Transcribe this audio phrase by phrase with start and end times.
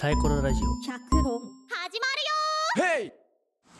[0.00, 0.66] サイコロラジオ。
[0.86, 1.50] 百論始
[2.78, 3.12] まるよ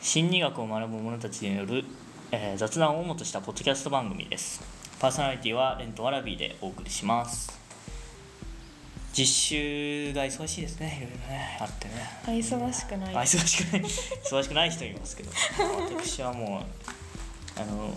[0.01, 1.85] 心理学を学ぶ者たちによる、
[2.33, 4.61] えー雑談を主としたポッドキャスト番組です。
[4.99, 7.57] パーソナリティはレントワラビーでお送りします。
[9.13, 10.97] 実習が忙しいですね。
[10.97, 11.57] いろいろね。
[11.61, 11.93] あってね。
[12.25, 13.15] あ忙しくない。
[13.15, 13.81] あ忙しくない。
[13.81, 15.31] 忙しくない人いますけど。
[16.01, 16.65] 私はも
[17.57, 17.93] うあの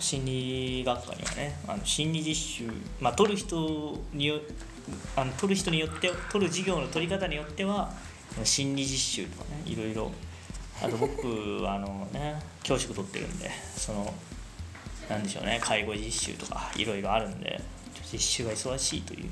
[0.00, 4.40] 心理学科にはねあの心理実習まあ取る人によ
[5.16, 7.92] あの取る人によって取る授業の取り方によっては
[8.42, 10.10] 心理実習とかねいろいろ
[10.82, 14.12] あと僕はあのね教職取ってるんでその
[15.08, 17.60] なんでしょうね介護実習とかいろいろあるんで
[18.12, 19.30] 実習が忙しいという、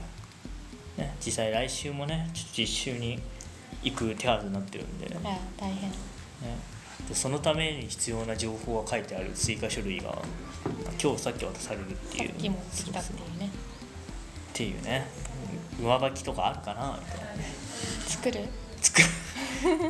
[0.99, 3.19] ね、実際来週もねちょっと実習に
[3.83, 5.09] 行く手はずになってるんで,、
[5.57, 5.91] 大変。
[7.09, 10.17] でそのために必要な情報が書いてある追加書類が
[11.03, 12.29] 今日さっき渡されるっていう。
[12.29, 13.51] さっき持ってきたっていうね。
[14.53, 15.09] っていうね
[15.81, 17.33] 上履きとかあるかなみたいな。
[17.35, 17.45] ね
[18.07, 18.41] 作る？
[18.81, 19.07] 作る。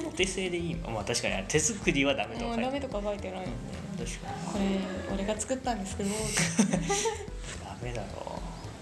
[0.06, 0.90] お手製でいいの？
[0.90, 2.56] まあ確かに手作りはダメとか。
[2.56, 3.44] ダメとか書いてない。
[3.44, 3.52] うん
[3.98, 4.80] 確かに。
[5.10, 6.10] これ俺が作ったんですけど。
[7.64, 8.40] ダメだろ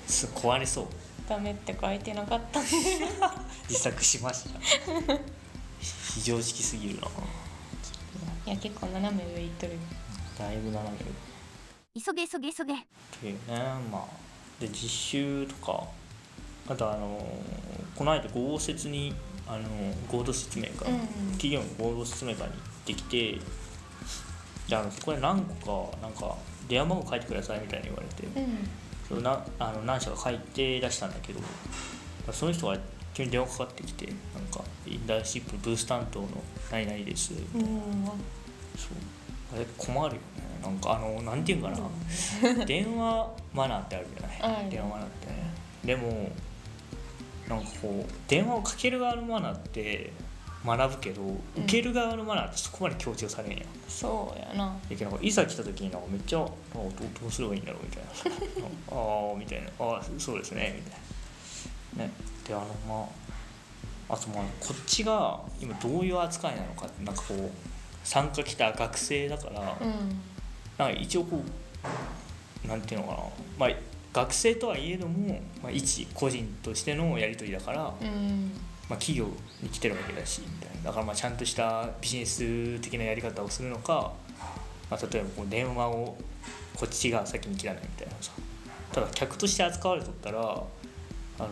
[0.08, 0.10] う。
[0.10, 0.86] す壊れそう。
[1.28, 2.60] ダメって書いてなかった。
[2.60, 2.70] ん で
[3.68, 4.60] 自作しました。
[6.12, 7.08] 非常識すぎるな。
[8.46, 9.78] いや結構斜め上いっとる。
[10.38, 11.04] だいぶ斜める
[12.04, 12.74] 急げ急げ急げ。
[12.74, 12.76] っ
[13.20, 13.56] ていうね
[13.90, 14.04] まあ
[14.60, 15.84] で実習とか
[16.70, 17.20] あとあの
[17.96, 19.12] この間豪雪に
[19.46, 19.64] あの
[20.08, 21.00] 合同説明会、うん
[21.32, 23.38] 企業の合同説明会に行ってきて
[24.68, 26.36] であのそこで何個かなんか
[26.68, 28.68] 電話番号書いてくださいみたいに言われて、うん。
[29.08, 31.40] それなあの何社か書いて出したんだけど
[32.32, 32.78] その人が
[33.12, 34.14] 急に電話かかってきてなん
[34.52, 36.28] かインダーシップブース担当の
[36.70, 38.04] 何々ですみたいなうん。
[38.76, 39.56] そう。
[39.56, 40.20] あれ困るよね。
[40.62, 42.64] なんかあのなんていうかな。
[42.66, 45.50] 電話マナーってあるじゃない、 電話マナーってね。
[45.84, 46.30] でも
[47.50, 50.12] なんかこう電話をかける側のマナーって
[50.64, 51.22] 学ぶけど、
[51.56, 53.60] 受ける側のマナーってそこまで強調されんやん。
[53.88, 54.76] そうやな。
[55.20, 56.48] いざ来た時になんかめっちゃ「あど
[56.80, 58.10] うどうすればいいんだろう 」みたいな
[58.96, 61.00] 「ああ」みたいな「ああそうですね」みたい
[61.98, 62.04] な。
[62.04, 62.12] ね
[62.46, 63.08] であのま
[64.08, 67.50] ああとまあこっちが今どういう扱いなのかってなんかこう
[68.04, 70.20] 参加来た学生だから、うん。
[70.78, 71.42] なんか一応こ
[72.64, 73.18] うなんていうのかな。
[73.58, 73.70] まあ
[74.12, 78.52] 学生とはいえども、まあ、一個人としてのやり取りだから、うん。
[78.88, 79.28] まあ、企業
[79.62, 80.42] に来てるわけだし
[80.82, 84.12] だからまあちゃんとしたビジネス的なやり方をするのか、
[84.90, 86.16] まあ、例えばこう電話を
[86.76, 88.32] こっちが先に切らないみたいなさ。
[88.92, 91.48] ただ客として扱われとったらあの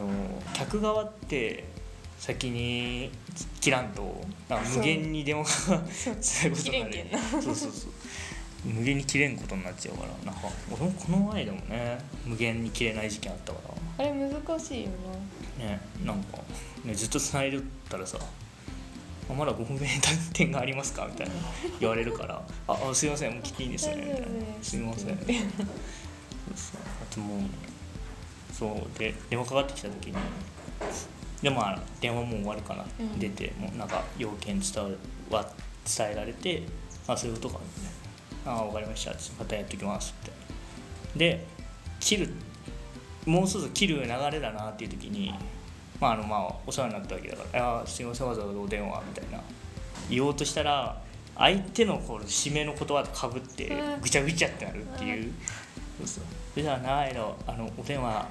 [0.55, 1.65] 客側って
[2.19, 3.13] 先に
[3.61, 4.21] 切らんと
[4.75, 5.81] 無限に電話が
[6.21, 6.95] そういうことになる
[7.31, 7.73] そうそうそう
[8.65, 13.59] 無限に切れんことになっちゃうからなんか俺もこの間もね無限に切れない事件あったか
[13.99, 14.05] ら。
[14.05, 14.91] あれ難しいよ
[15.59, 15.81] ね。
[16.05, 16.39] なんか、
[16.85, 18.19] ね、ずっと繋いでたらさ
[19.31, 19.87] あまだご不明な
[20.33, 21.07] 点がありますか？
[21.07, 21.35] みたいな
[21.81, 24.19] 言われるから「ああすいませんもう切っていいですね」みたいな。
[24.19, 24.71] 大丈夫で「す。
[24.71, 25.17] すいません」
[26.57, 26.81] そう
[27.11, 27.41] あともう
[28.53, 30.15] そうで電話かかってきた時に
[31.43, 33.19] でまあ電話もう終わるかな、うん。
[33.19, 34.85] 出てもうなんか要件伝
[35.31, 35.47] わ
[35.97, 36.63] 伝えられて
[37.07, 37.99] 「あそういうことか」みたいな
[38.53, 40.33] 「あ分かりました」またやってきます」って。
[41.17, 41.47] で
[42.01, 42.33] 切る
[43.27, 45.35] もうそろそろ切る流れだなっていう時に
[46.01, 49.41] まああのまあお世話になったわけだから「あすいませんわざわざお電話」みたいな。
[50.09, 50.97] 言おうとしたら
[51.37, 54.01] 相手のこの締めの言葉とかぶってうん。
[54.01, 55.33] ぐちゃぐちゃってなるっていう。
[55.99, 56.21] そうそ
[56.61, 56.63] う。
[56.63, 57.37] 長いの。
[57.47, 58.29] あのお電話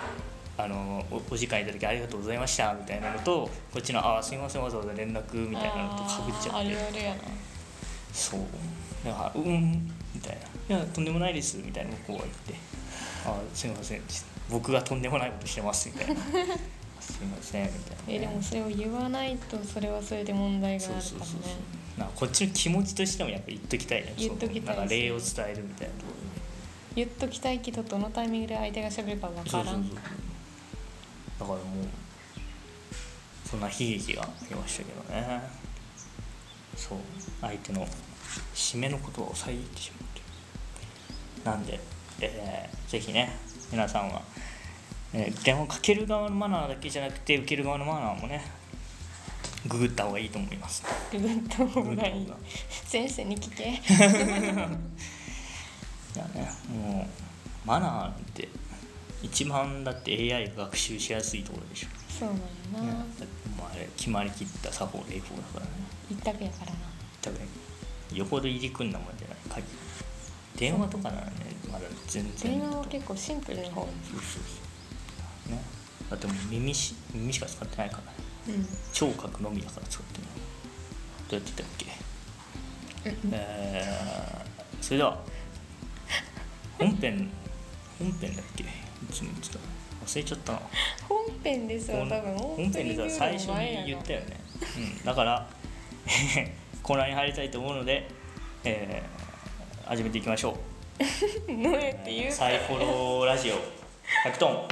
[0.58, 6.70] あのおお時間いただきありがとうございましたみたいなのとこっちの「あすいませんわざわざ連絡」みたいなのとかぶっちゃあって。
[6.70, 7.22] ーあるあるやな。
[8.12, 8.42] そう。
[9.06, 10.38] だから「うん」みたい
[10.70, 12.54] な「いやとんでもないです」みたいな向こうが言って
[13.26, 14.02] 「あすいません
[14.50, 16.16] 僕がとんでもないことしてます」みたいな
[17.00, 21.52] 「すいません」みたいな、えでもそれを言わないとそれはそれで問題があそうるからそうそうそう。
[21.52, 24.14] ねなんかこっちの気持ちとしてもやっぱ言っときたいね。
[24.18, 26.18] 言っときたいそうなんか礼を伝えるみたいなところ
[26.96, 29.66] 言っときたいけどどのタイミングで相手が喋るかわでからん。
[29.66, 29.96] そうそうそう。
[29.96, 30.04] だか
[31.40, 31.60] らもう
[33.50, 35.42] そんな悲劇がありましたけどね。
[36.76, 37.00] そう
[37.42, 37.88] 相手の
[38.54, 40.08] 締めの言葉を遮ってしまう
[41.48, 41.80] なんで、
[42.20, 43.38] えーぜひね
[43.72, 44.22] 皆さんは、
[45.14, 48.44] えー電話をかける側のマナーだけじゃなくて受ける側のマナーもね
[49.68, 50.84] ググった方がいいと思います。
[51.12, 52.28] ググった方がいい。
[52.86, 53.64] 先生に聞け。
[53.74, 53.74] い
[56.18, 57.08] やねも
[57.66, 58.48] うマナーって
[59.22, 61.88] 一番だって AI が学習しやすいところでしょ、
[62.20, 63.04] そうなんやな。
[63.04, 65.72] ねだってもうあれ決まりきった作法例法だからね。
[66.10, 66.78] 一択やからな。
[67.22, 67.40] 多分
[68.18, 69.38] よほど入り組んだもんじゃない。
[69.64, 69.68] 限り
[70.60, 71.32] 電話とかならね
[71.72, 75.52] まだ全然電話は結構シンプルな方そうそうそう。
[75.52, 75.62] ね。
[76.10, 78.04] だってもう耳し耳しか使ってないから。
[78.04, 78.18] ね
[78.50, 80.24] うん聴覚のみだから使ってる。
[80.24, 80.30] の
[81.30, 81.86] どうやってたっけ？
[83.32, 85.20] えー、それでは。
[86.80, 87.30] 本編。
[88.00, 88.64] 本編だっけ？
[88.64, 88.68] い
[89.12, 89.60] つも言ってた。
[90.06, 90.62] 忘れちゃったな。
[91.10, 92.36] 本編でさ多分。
[92.36, 94.40] オ本編でさ最初に言ったよね、
[95.00, 95.50] うん、だから
[96.88, 98.08] コーナーに入りたいと思うので、
[98.64, 100.58] えー、始めていきましょ
[100.98, 101.04] う。
[101.62, 103.56] どうやって言うサイフォローラジオ。
[104.26, 104.68] 100トン。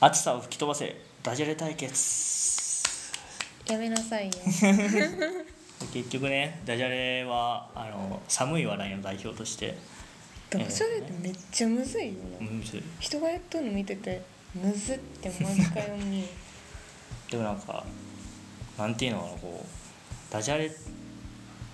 [0.00, 2.28] 暑さを吹き飛ばせダジャレ対決。
[3.66, 4.32] やめなさいよ
[5.92, 9.76] 結局ねダジャレはあの寒い笑いの代表として。
[10.50, 12.82] ダジャレってめっちゃむずいよなむずい。
[13.00, 14.22] 人がやっとるの見てて
[14.54, 16.24] むずって毎回思う。
[17.30, 17.84] でもなんか
[18.78, 20.70] なんていうのかなこうダジャレ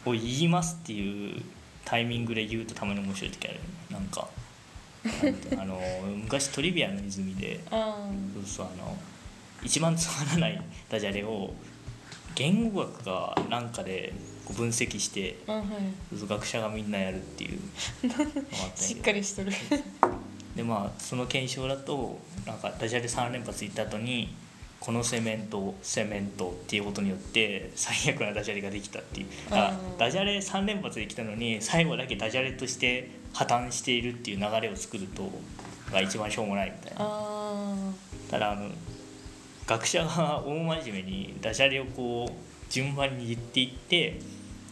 [0.04, 1.42] を言いますっていう
[1.84, 3.60] タイミングで言うとたまに面白い時ある
[3.90, 4.28] なんか
[5.58, 5.80] あの
[6.16, 8.96] 昔トリビアの泉で あそうそうあの
[9.62, 11.52] 一番つまらないダジャレを
[12.34, 14.12] 言語学がなんかで
[14.52, 15.64] 分析してはい。
[16.28, 17.60] 学者がみんなやるっていう
[18.76, 19.52] しっかりしとる。
[20.54, 24.34] でまあその検証だとなんかダジャレ3連発言った後に
[24.78, 29.26] このセメントセメントっていうことによって最悪なダジャレができたっていう。
[29.50, 35.30] あダジャレ3連発できたのに最後だけダジャレとして破綻しているっていう流れを作ると
[35.90, 36.98] が一番しょうもないみたいな。
[37.00, 37.74] あ
[38.30, 38.70] ただあの
[39.66, 44.20] 学者が大真面目にダジャレをこう順番に言っていって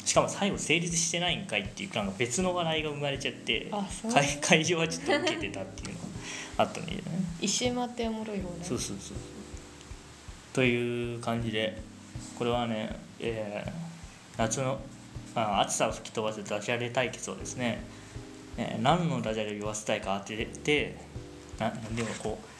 [0.04, 3.70] しかも最後成立してないんかいっていうなんか別の笑いが生まれちゃって
[4.12, 6.06] 会会場はちょっと受けてたっていうのが
[6.58, 7.18] あったんだけどね。
[7.40, 8.56] 一周回っておもろい方ね。
[8.62, 9.16] そうそうそう
[10.52, 11.80] という感じで
[12.38, 13.72] これはね、えー
[14.38, 14.80] 夏の
[15.34, 17.82] あ暑さを吹き飛ばすダジャレ対決をですね、
[18.56, 20.96] えー何のダジャレを言わせたいか当てて
[21.58, 22.51] ななんでもこう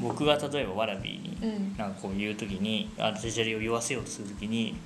[0.00, 1.76] 僕が例えばわらびにうん。
[1.76, 4.76] なんかこう言う時にあダジャレを言わせようとする時に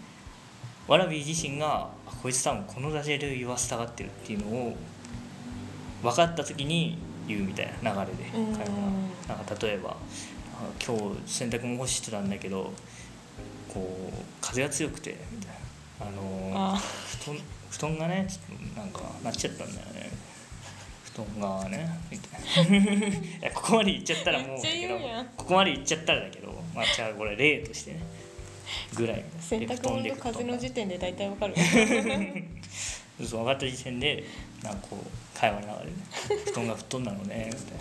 [0.86, 4.76] わらび自身があこいつ多分このダジャレを言わせたがってるっていうのを
[6.02, 6.98] 分かった時に
[7.28, 8.56] 言うみたいな流れでうん。
[8.56, 9.36] 会話が。
[9.36, 9.96] なんか例えばあ
[10.84, 12.72] 今日洗濯物干してたんだけど
[13.72, 16.06] こう風が強くてみたいな。
[16.06, 16.80] あのあ。
[17.22, 17.36] 布団
[17.70, 20.10] 布団がねちょっとなんかなっちゃったんだよね
[21.14, 25.26] 布団がねみたいないやここまで言っちゃったらもうめっちゃ言うやん。
[25.36, 28.00] ここまで言っちゃったらだけどまあじゃあこれ例としてね
[28.94, 31.54] ぐらい洗濯物と風の時点で大体わかる。
[33.20, 34.24] そう分かった時点で
[34.62, 35.92] なんかこう会話の中でね
[36.46, 37.78] 布団が布団なのねみたい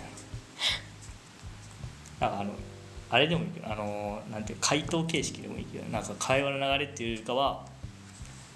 [2.20, 2.28] な。
[2.28, 2.50] なんかあの
[3.08, 7.64] あれでもいいけどあのなんていう回答形式でもいいけどなんか会話の流れっていうよりかは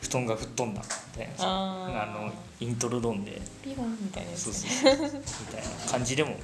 [0.04, 3.40] 布団が吹っ飛んだみたいなさあのイントロドンで。
[3.62, 4.60] ピホンみたいなやそうつ。
[4.68, 6.36] そうそうみたいな感じでも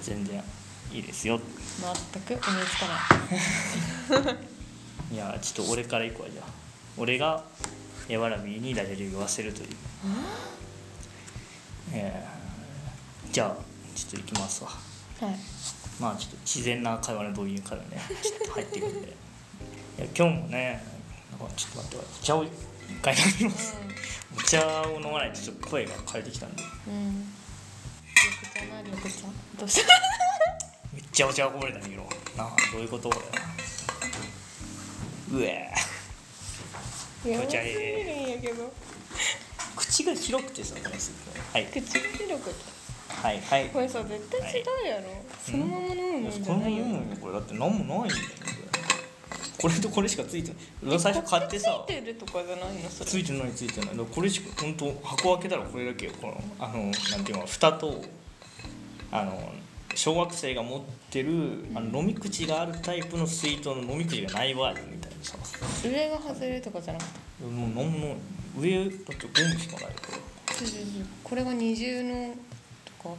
[0.00, 0.42] 全然
[0.92, 1.40] いいですよ。
[2.14, 4.36] 全く思いつかない。
[5.14, 6.46] いやちょっと俺からいくわじゃあ。
[6.96, 7.42] 俺が
[8.08, 9.68] えわらびにダジャレを言わせるという。
[11.92, 13.56] えーじゃあ
[13.94, 14.70] ちょっといきますわ。
[14.70, 14.76] は
[15.30, 15.36] い。
[15.98, 19.08] まあちょっと自然な会話の導入からねちょっと入っていくんで。
[19.08, 20.91] いや今日もね
[21.56, 22.50] ちょっと待ってお茶を一
[23.02, 23.76] 回飲みます。
[24.36, 26.62] お茶を飲まないとちょっと声が枯れてきたんで。
[26.88, 26.94] うん。
[26.94, 27.34] うん
[28.14, 29.26] 緑茶な緑茶。
[29.58, 29.88] どうした？
[30.92, 32.02] めっちゃお茶がこぼれたんだけど。
[32.36, 33.14] なあどういうことう
[35.42, 35.68] え
[37.26, 37.58] やばすぎ茶
[39.76, 41.12] 口が広くてさこれす
[41.52, 41.66] はい。
[41.66, 41.84] 口が
[42.16, 42.72] 広くて。
[43.08, 43.68] はいはい。
[43.68, 45.02] これさ絶対違うやろ、
[45.44, 48.22] そのまま飲むもんじゃないよ、もこれだって何もないんだよ
[49.62, 50.58] これとこれしかついてない。
[50.88, 51.84] 俺最初買ってさ。
[51.86, 52.90] ついてるとかじゃないの？
[52.90, 53.10] それ。
[53.10, 53.88] ついてないついてない。
[54.12, 56.12] これしか本当箱開けたらこれだけよ。
[56.20, 56.92] このあのなん
[57.24, 58.02] ていうの蓋と
[59.12, 59.52] あの
[59.94, 65.36] 小学生が持ってるあの飲み口があるタイプの水筒の飲み口がないバージョンみたいなさ。
[65.84, 68.16] 上が外れるとかじゃなくてもうない
[68.58, 69.92] 上だってゴムしかないこ
[70.52, 70.82] そうそうそう
[71.22, 72.34] これが二重の
[73.00, 73.14] とか？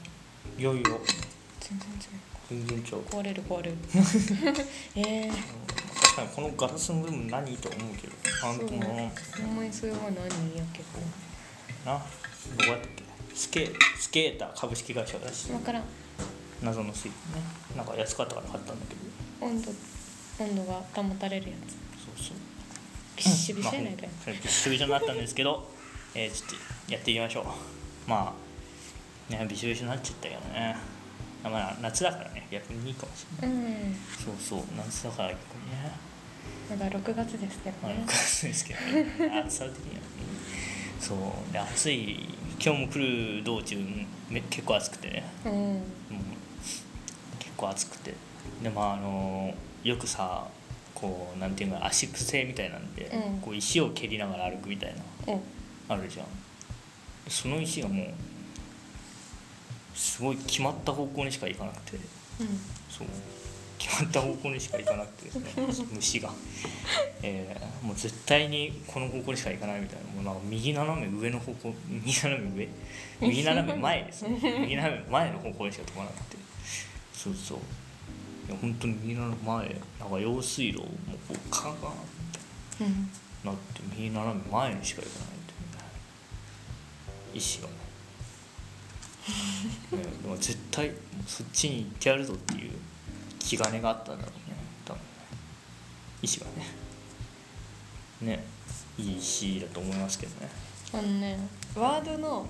[0.57, 0.81] れいやいや。
[0.83, 2.19] 全然違う。
[2.49, 3.01] 全然ちゃう。
[3.01, 3.77] 壊れる壊れる。
[4.95, 5.31] ええ
[6.13, 8.13] 確かにこのガラスの部分何と思うけど。
[8.43, 10.83] あのなほんまにそれは何やけ
[11.85, 13.03] などこやったっけ
[13.35, 15.47] スケスケーター株式会社が出し。
[15.47, 15.83] 分からん。
[16.61, 17.13] 謎の水ね。
[17.75, 19.47] なんか安かったから買ったんだけど。
[19.47, 19.71] 温度
[20.39, 21.71] 温度が保たれるやつ。
[22.05, 22.37] そうそう。
[23.17, 24.09] ビッシュビシュやないかい。
[24.09, 25.67] まあびっしょびしょになったんですけど、
[26.13, 26.49] えー、ちょっ
[26.87, 27.45] とやっていきましょう。
[28.09, 28.35] ま
[29.29, 30.77] あねびしょびしょになっちゃったけどね
[31.49, 32.47] まあ夏だからね。
[32.51, 33.57] 逆にいいかもしれない。
[33.57, 33.95] うん。
[34.23, 34.63] そうそう。
[34.77, 35.91] 夏だから逆にね。
[36.69, 39.41] まだ6月ですけどまあ、ね6月ですけどね。
[39.45, 40.01] 暑さ的にはね。
[40.99, 41.53] そう。
[41.53, 42.29] で暑い。
[42.63, 43.77] 今日も来る道中
[44.29, 45.23] め結構暑くてね。
[45.45, 45.51] うん。
[45.51, 45.81] もう
[47.39, 48.13] 結構暑くて。
[48.61, 50.47] でまああのよくさ
[50.93, 53.39] こうなんていうか足癖みたいなんで、うん。
[53.39, 54.95] こう石を蹴りながら歩くみたい
[55.27, 55.41] なうん。
[55.89, 56.25] あるじゃん。
[57.27, 58.07] その石がもう
[59.93, 61.97] すごい決まった方向にしか行かなくて。
[62.89, 63.07] そう。
[63.77, 65.25] 決まった方向にしか行かなくて。
[65.25, 66.31] ですね虫が、
[67.21, 70.21] えーもう絶対にこの方向にしか行かないみたいな。
[70.21, 72.69] もうなんか右斜め上の方向右斜め上。
[73.19, 74.39] 右斜め前ですね。
[74.61, 76.37] 右斜め前の方向にしか飛ばなくて。
[77.13, 77.57] そうそう。
[78.47, 80.85] いや本当に右斜め前なんか用水路も
[81.27, 81.93] こうカンカンっ
[82.77, 83.09] てうん
[83.43, 85.83] なって右斜め前にしか行かないっていうね。
[87.33, 87.67] 石が
[89.91, 90.91] ねねでも絶対
[91.25, 92.71] そっちに行ってやるぞっていう
[93.39, 94.99] 気兼ねがあったんだろうね多分。
[94.99, 95.05] ね
[96.21, 96.51] 石がね。
[98.21, 98.43] ね。
[98.97, 100.49] いい石だと思いますけどね。
[100.93, 101.37] あのね
[101.75, 102.47] ワードの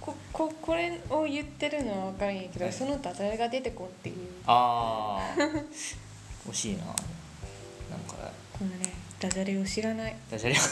[0.00, 2.72] こここれを言ってるのは分かるんやけど、はい。
[2.72, 4.16] そのダジャレが出てこんっていう。
[4.46, 6.84] ああ惜しいな。
[6.84, 10.16] なんかこのねダジャレを知らない。
[10.30, 10.54] ダジャレ？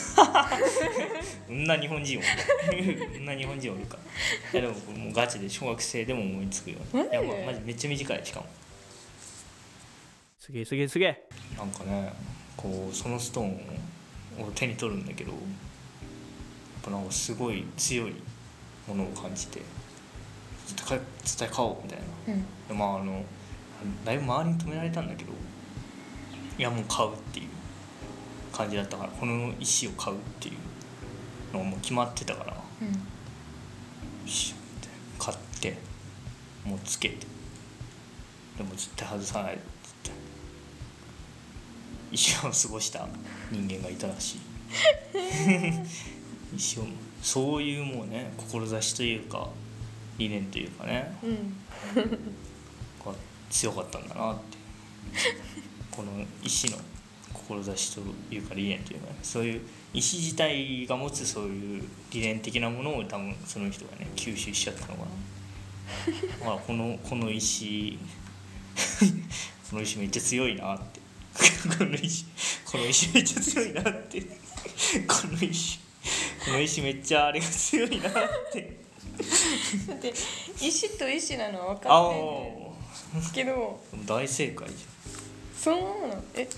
[1.49, 2.27] そんな日本人おる
[3.15, 3.99] そ んな日本人おるか。
[4.53, 8.47] いやでもこれもうガチで小学生でも思いつくよいやまマジめっちゃ短いしかも。
[10.39, 11.25] すげえすげえすげえ
[11.59, 12.13] なんかね
[12.57, 13.51] こうそのストーン
[14.41, 15.41] を手に取るんだけどやっ
[16.85, 18.15] ぱなんかすごい強い
[18.87, 19.61] ものを感じて
[20.89, 21.01] 伝え
[21.39, 22.05] 伝え買おうみたいな。
[22.35, 22.43] うん。
[22.69, 23.25] でまああの
[24.05, 25.33] だいぶ周りに止められたんだけど
[26.59, 27.49] いやもう買うっていう
[28.57, 32.89] 感じだったからこの石を買うっていうのがもう決まってたからようん
[35.19, 35.79] 買って
[36.65, 37.27] もうつけて。
[38.59, 39.63] でも絶対外さないっつっ
[40.03, 40.11] て。
[42.11, 43.07] 一生を過ごした
[43.51, 44.39] 人間がいたらしい。
[46.57, 46.83] 一生
[47.23, 49.51] そういうもうね志というか
[50.19, 51.17] 理念というかね。
[51.23, 51.57] うん。
[53.05, 53.13] が
[53.51, 54.57] 強かったんだなって。
[55.91, 56.79] この石の
[57.49, 58.01] 志と
[58.35, 59.61] いうか理念というか、ね、そういう
[59.93, 65.07] 石自体が持つそういう理念的なものを多分その人がね吸収しちゃったのかな。
[66.45, 67.99] ほらこのこの石。
[69.71, 71.01] この石めっちゃ強いなって。
[71.79, 72.25] この石
[72.65, 74.21] この石めっちゃ強いなって。
[74.21, 74.29] こ
[75.25, 75.79] の石
[76.45, 78.13] この石めっちゃあれが強いなっ
[78.53, 78.77] て。
[79.89, 80.15] だって
[80.61, 83.81] 石と石なのは分あかあってんけど。
[84.05, 84.75] 大正解じ
[85.59, 86.49] そのままなえ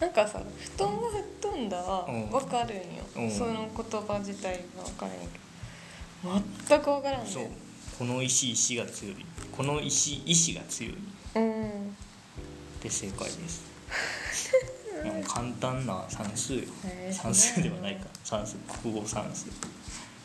[0.00, 0.40] なんかさ
[0.76, 2.30] 布団が吹っ飛んだはうん。
[2.30, 2.82] 分かるんよ、
[3.16, 3.30] うん。
[3.30, 6.42] その言葉自体が分からんけど。
[6.68, 7.46] 全く分からんねそう。
[7.98, 9.16] この石石が強い。
[9.56, 10.94] この石石が強い。
[11.34, 11.96] うん。
[12.80, 13.62] で正解です。
[15.26, 16.60] 簡単な算数よ。
[16.84, 18.56] へー算数ではないか算数。
[18.82, 19.46] 国語算数。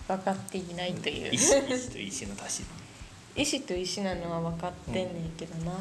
[0.08, 1.34] 分かっていないという。
[1.34, 2.64] 石石と石の足し。
[3.36, 5.72] 石と石なのは分かってんねんけどな、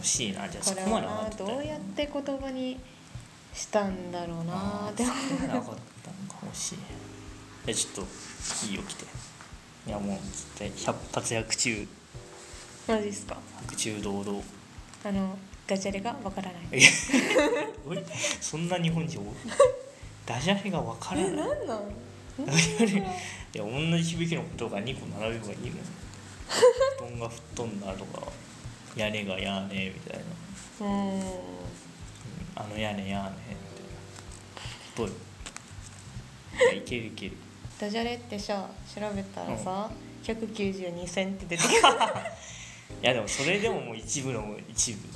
[0.00, 0.48] 惜しいな。
[0.48, 2.78] じゃあそこまではな分かってたどうやって言葉に
[3.54, 4.92] したんだろうな。
[4.96, 5.74] で分かったのか
[6.52, 6.76] 惜しい
[7.66, 9.04] じゃあちょっといいよ来て。
[9.86, 11.88] いやもう絶対百発百中。
[12.88, 13.36] マジっすか？
[13.62, 14.42] 百中堂々。
[15.04, 16.80] あのダジャレが分からない。
[18.40, 19.20] そんな日本人
[20.26, 21.30] ダジャレが分からない。
[21.32, 22.46] えなんなん？
[22.46, 23.02] ダジャレ？
[23.52, 25.72] いや同じ響きのことが2個並べばいいのよ
[26.98, 28.22] 布団が吹っ飛んだとか
[28.96, 30.18] 屋根が屋根みたい
[30.80, 30.86] な。
[30.86, 31.22] うん
[32.60, 33.36] あの屋根屋根って。
[34.96, 35.12] どうよ
[36.74, 37.32] いけるいける。
[37.78, 39.90] ダジャレってさ調べたらさ、
[40.24, 41.78] 192線って出てくる。
[43.02, 45.08] いやでもそれでももう一部の一部。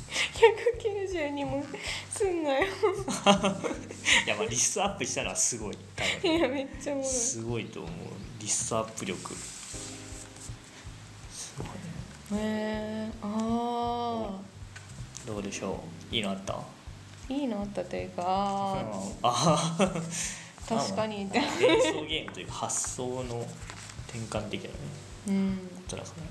[1.12, 1.62] 192も
[2.10, 2.64] すんなよ。
[4.24, 5.78] いやまあリストアップしたのはすごい。
[6.22, 7.10] 多いやめっちゃおもろい。
[7.10, 7.92] 分すごいと思う。
[8.40, 9.34] リストアップ力。
[11.34, 12.42] すごいね。
[12.42, 14.38] へえあ
[15.26, 16.14] どうでしょう？
[16.14, 16.54] いいのあった？
[16.54, 16.64] あ
[17.28, 19.92] いいのあったというかああ
[20.68, 21.24] 確かに。
[21.24, 21.48] って連
[21.80, 23.46] 想ゲームというか発想の
[24.08, 24.74] 転換的なね
[25.28, 25.58] うん。
[25.76, 26.28] ことだからね。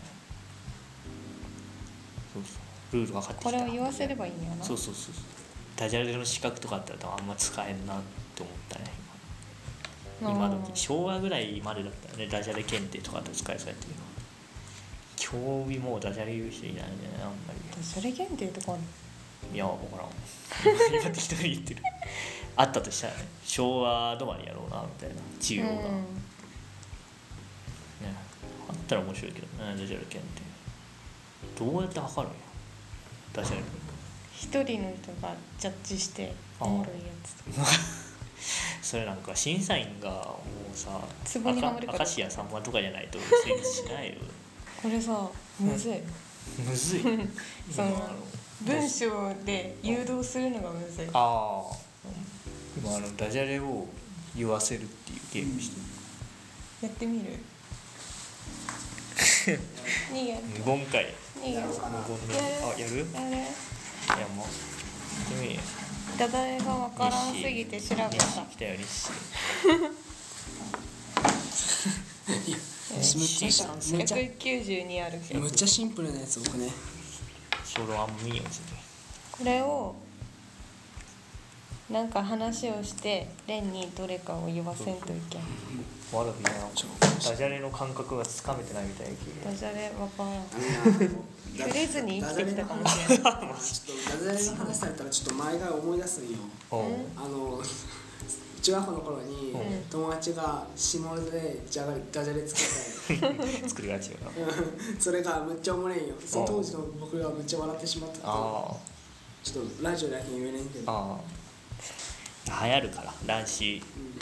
[2.33, 2.49] そうそ
[2.93, 2.95] う。
[2.95, 3.51] ルール分かってきた。
[3.51, 4.63] これを言わせればいいんやな。
[4.63, 5.13] そうそうそう。
[5.13, 5.23] そう
[5.75, 8.01] ダジャレの資格とかあったらあんま使えんなっ
[8.35, 8.85] て思ったね
[10.21, 10.31] 今。
[10.31, 13.99] 今うん時昭和ぐらいまでだったよねダジャレ検定とかだったら使えそうやったけど
[15.39, 17.59] 今日もうダジャレ言う人いないんだよねあんまり。
[17.75, 18.77] ダジャレ限定とか
[19.57, 20.09] や分からん
[20.91, 21.81] 今今適当に言ってる。
[22.55, 25.79] あったとしたらね昭和止まりやろうなみたいな中央が、ね
[28.69, 30.41] あったら面白いけどねダジャレ検定
[31.65, 32.43] どうやって測るんや？
[33.33, 33.61] ダジャレ
[34.35, 40.39] 一人の人がジャッジしておもろいやつ それなんか審査員がも
[40.73, 40.99] うさ
[41.39, 44.15] 明石家さんまとかじゃないと 成立しないよ。
[44.81, 45.27] これさ
[45.59, 46.01] むずい。
[46.59, 47.01] むずい。
[47.73, 48.09] その
[48.61, 51.07] 文章で誘導するのがむずい。
[51.13, 51.75] ああ
[52.77, 53.85] 今あのダジャレを
[54.35, 55.77] 言わせるっていうゲームして。
[56.85, 57.25] やってみる？
[60.13, 62.41] 逃げ無言かい逃げ無言であ
[62.79, 62.95] やる？
[62.95, 63.45] いやや
[64.17, 65.59] れもうやってみる。
[66.17, 68.07] ダダレがわからんすぎて調べた。
[68.07, 68.17] 来
[68.57, 68.85] たよ日
[73.03, 75.39] 誌むっちゃしむっちゃ192あるけど。
[75.41, 76.69] むっちゃシンプルなやつ僕ね
[79.31, 79.95] これを
[81.89, 85.41] なんか話をしてレンにどれかを言わせんといけん。
[86.17, 89.13] わらびなダジャレの感覚がつかめてないみたいな
[89.51, 90.43] ダジャレわからん。
[91.57, 93.37] 触れずに生きてきたかもしれないちょっと
[94.25, 96.37] ダジャレの話されたらちょっと前が思い出すんよ。
[96.71, 97.61] あの
[98.63, 99.83] 中学校の頃にうん。
[99.89, 103.69] 友達が下でジャガダジャレつけて。
[103.69, 104.31] 作りがちよな。
[104.97, 106.15] それがむっちゃおもれんよ。
[106.25, 111.19] その当時の僕がむっちゃ笑ってしまったちょっとラジオだけ言えねんけど。
[112.47, 113.13] 流行るから。
[113.25, 113.81] 男子。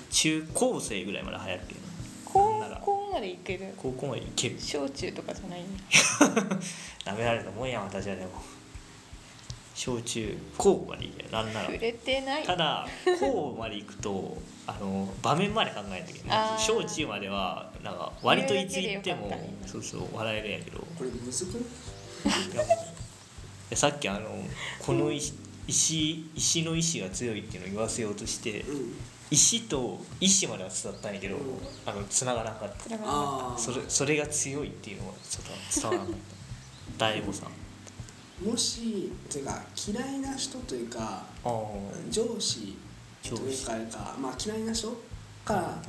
[0.10, 1.80] 中高生ぐらいまで流行るけど。
[2.26, 3.74] 高校までいける。
[3.78, 4.56] 高校までいける。
[4.60, 5.62] 小中とかじゃない。
[7.06, 8.32] 舐められたもんやん私はでも
[9.74, 11.66] 小中高までいけるなんなら。
[11.68, 12.44] 触れてない。
[12.44, 12.88] ただ
[13.20, 14.38] 高まで行くと
[14.68, 16.60] あの場面まで考えなきゃいけない。
[16.60, 19.32] 小中まではなんか割といつ言っても
[19.66, 20.80] そうそう笑えるんやけど。
[20.80, 21.54] これむずく
[22.25, 22.54] ない？
[22.54, 24.30] いやもうでさっきあの
[24.80, 25.34] この石
[25.68, 28.94] 石石の意志が強いっていうのを言わせようとしてうん。
[29.34, 31.38] 石と意志までは伝わったんやけど
[31.86, 33.58] あの繋がらなかった。
[33.58, 37.00] それそれが強いっていうのはちょっと伝わらなかった。
[37.00, 37.50] 大悟さん
[38.44, 41.24] もしていうか嫌いな人というか
[42.10, 42.78] 上司
[43.24, 44.98] というかかまあ嫌いな人
[45.46, 45.82] から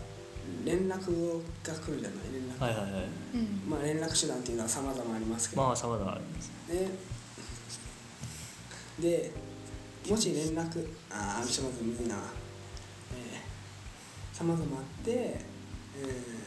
[0.64, 2.32] 連絡が来るじゃない？
[2.32, 3.04] 連絡、はいはいはい。
[3.34, 3.70] うん。
[3.70, 6.50] まあ連絡手段っていうのは様々ありますけど、まあさまざまあります。
[6.68, 6.90] ね
[9.00, 9.32] で
[10.08, 12.16] もし連絡ああちょっとな。
[13.14, 16.04] えー、様々あって、えん。
[16.04, 16.41] な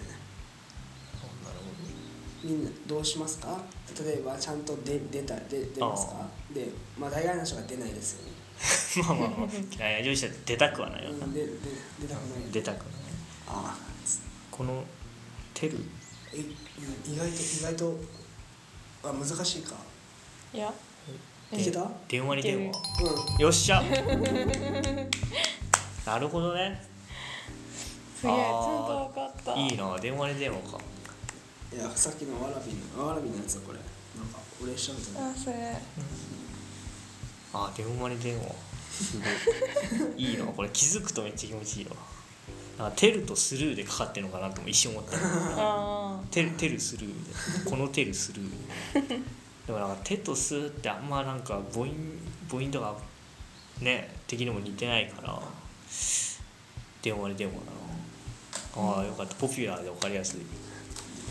[2.88, 3.58] どうしますか？
[4.03, 6.27] 例えばちゃんと出出た出出ますか？
[6.53, 8.31] でまあ大概の人が出ないですよね。
[9.08, 9.49] まあまあまあ。
[9.77, 11.25] 嫌いな上司は出たくはないよな。
[11.25, 11.51] うんでで
[12.01, 12.86] 出たくない出たくない。
[13.47, 13.77] ああ。
[14.51, 14.84] この
[15.53, 15.77] テル？
[16.34, 17.99] え意外と意外と
[19.03, 19.75] あ難しいか。
[20.53, 20.73] いや。
[21.51, 21.81] いけた？
[21.81, 23.81] うん電話に電い話よっしゃ。
[26.05, 26.81] なるほどね。
[28.19, 28.51] すげえちゃん
[28.86, 29.53] と分かった。
[29.60, 30.79] いいな電話に電話か
[31.76, 33.80] いやさっきのわらびのわらびのやつこれ。
[34.18, 35.28] なんか俺しちゃうんじゃな。
[35.28, 35.56] いあそれ。
[37.54, 38.44] あ電話に電話。
[38.92, 39.26] すご
[40.18, 41.96] いいいなこれ気づくとめっちゃ気持ちいいわ。
[42.78, 45.18] なんかテルとスルーでかかってるのかなとも一瞬思った。
[45.20, 47.70] あテルテルスルーで。
[47.70, 48.50] このテルスルー。
[49.68, 51.92] でもなんかテとスってあんまなんか母音
[52.50, 52.96] 母音とか
[53.82, 55.42] ね的にも似てないから
[57.02, 57.60] 電話に電話だ
[58.82, 58.90] な。
[58.98, 59.36] ああよかった。
[59.36, 60.40] ポピュラーで分かりやすい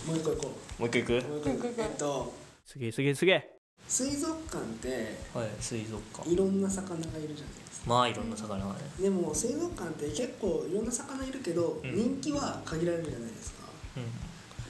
[0.06, 1.26] もう一個行こもう一回行く？
[1.26, 2.34] うもう一個行こうえっと
[2.66, 3.50] すげえすげえすげえ。
[3.86, 4.88] 水族館って
[5.34, 6.30] はい水族館。
[6.30, 7.86] いろんな魚がいるじゃないですか。
[7.90, 8.78] まあいろんな魚がね。
[9.00, 11.94] でも水族館って結構いろんな魚いるけど、うん。
[11.94, 13.68] 人気は限られるじゃないですか。
[13.96, 14.00] う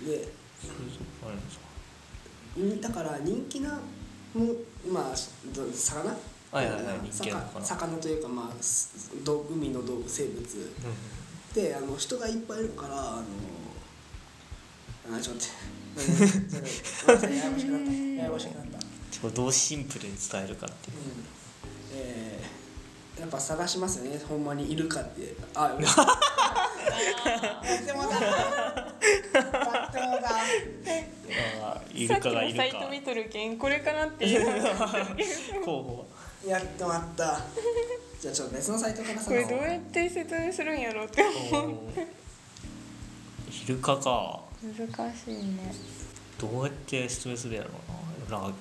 [0.05, 0.07] ん。
[0.07, 0.29] で
[0.61, 1.65] 水族館あるんですか？
[2.61, 3.79] んだから人気な
[4.35, 4.47] も
[4.93, 5.15] まあ
[5.55, 6.17] ど魚？
[6.53, 7.65] はいはいはい人気なのかな。
[7.65, 10.41] 魚魚というかまあすど海の動物生物。
[10.43, 13.23] うであの人がいっぱいいるからあの
[15.17, 15.45] あちょっと
[17.13, 17.37] 待って。
[17.37, 18.79] ややこしくなったややこしくなった
[19.21, 21.03] これどうシンプルに伝えるかっていううん。
[21.95, 22.65] えー
[23.21, 24.45] やっぱ探しますよねほん。
[24.45, 25.95] まにいるかってあでもだ
[28.21, 30.43] だってもだあ
[31.63, 33.57] あイさっきルカがいるかのサイト見とるけん。
[33.57, 34.45] これかなっていう
[35.65, 36.09] 候補
[36.45, 37.41] やってまった
[38.21, 40.81] じゃあちょっと別のサイトからこ探そうれどうやって説明するん。
[40.81, 41.23] やろうって
[41.53, 41.75] 思う
[43.65, 45.75] イルカか難しいね。
[46.39, 47.71] どうやって説明するやろ
[48.29, 48.57] うななんか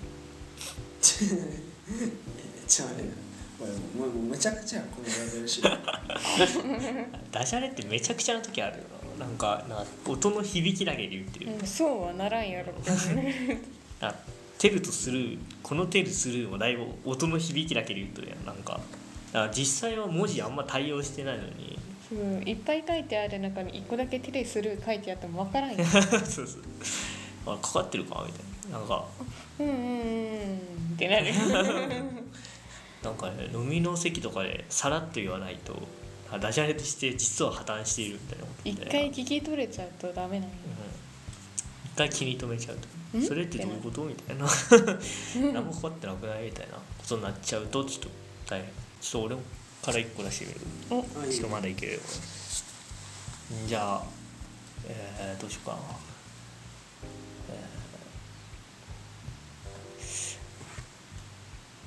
[1.01, 3.13] ちょっと待って
[3.59, 5.61] これもうもうめちゃくちゃやこのやってるし。
[7.31, 8.83] ダジャレってめちゃくちゃな時あるよ
[9.19, 9.25] な。
[9.25, 12.91] なんかなんか音の響きだけで言ってる、うんそうはならんやろって
[14.57, 18.45] テルとスルーこのテルスルーもだいぶ音の響きだけで言ってるやん。
[18.45, 18.79] なんか
[19.31, 21.79] だから実際は文字あんま対応してないのに
[22.15, 25.83] そういっぱい書いてある中に一個だけ手でする書いてあっても分からんよ。
[25.85, 26.63] そうそう。
[27.45, 28.79] あかかってるかみたいな。
[28.79, 29.05] なんか
[29.59, 30.57] うんうんうん
[30.93, 31.25] ってなる。
[33.03, 35.75] なんかね飲みの席とかでさらっと言わないと
[36.31, 40.55] あダジャレとして実は破綻しているみたいなことみ一回聞き取れちゃうとダメなんよ。
[40.65, 41.91] うん。
[41.93, 43.17] 一回気に留めちゃうと。
[43.17, 43.21] ん？
[43.21, 44.45] それってどういうことみたいな。
[45.53, 48.09] 何もかかってなくないみたいなことになっちゃうとちょっと
[48.47, 48.69] 大変。
[49.01, 49.35] ちょっと俺
[49.83, 50.59] から一個出してみる。
[50.89, 51.19] お。
[51.19, 51.93] はいちょっとまだいける。
[51.93, 51.99] よ
[53.67, 54.03] じゃあ
[54.87, 55.77] えー、どうしようかな。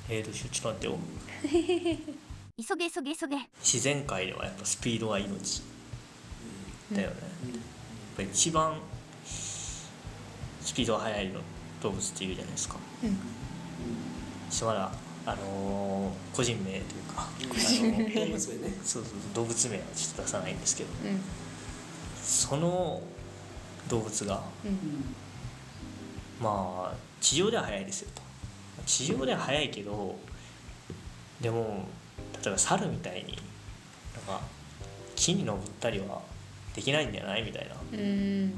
[0.09, 0.99] えー、えー、どうしようちょっと待ってよ。
[2.67, 3.37] 急げ急げ急げ。
[3.61, 5.63] 自然界ではやっぱスピードが命。
[6.93, 7.61] だよね、うんやっ
[8.15, 8.79] ぱ一番
[9.25, 11.41] スピードが速いの
[11.81, 12.77] 動物っていうじゃないですか。
[13.03, 13.17] うん。
[14.65, 14.91] まだ
[15.27, 16.81] あのー個人名という
[17.13, 17.27] か。
[17.41, 18.57] 動物名。
[18.59, 20.89] ねそうそう動物名はちょっと出さないんですけど。
[21.03, 21.19] うん。
[22.23, 23.01] その
[23.89, 25.03] 動物がうん。
[26.41, 28.21] まあ地上では速いですよと。
[28.85, 30.15] 地上では速いけど
[31.41, 31.85] でも
[32.41, 33.37] 例えば猿みたいに
[34.27, 34.41] なんか
[35.15, 36.21] 木に登ったりは
[36.73, 38.53] できないんじゃないみたいなうん。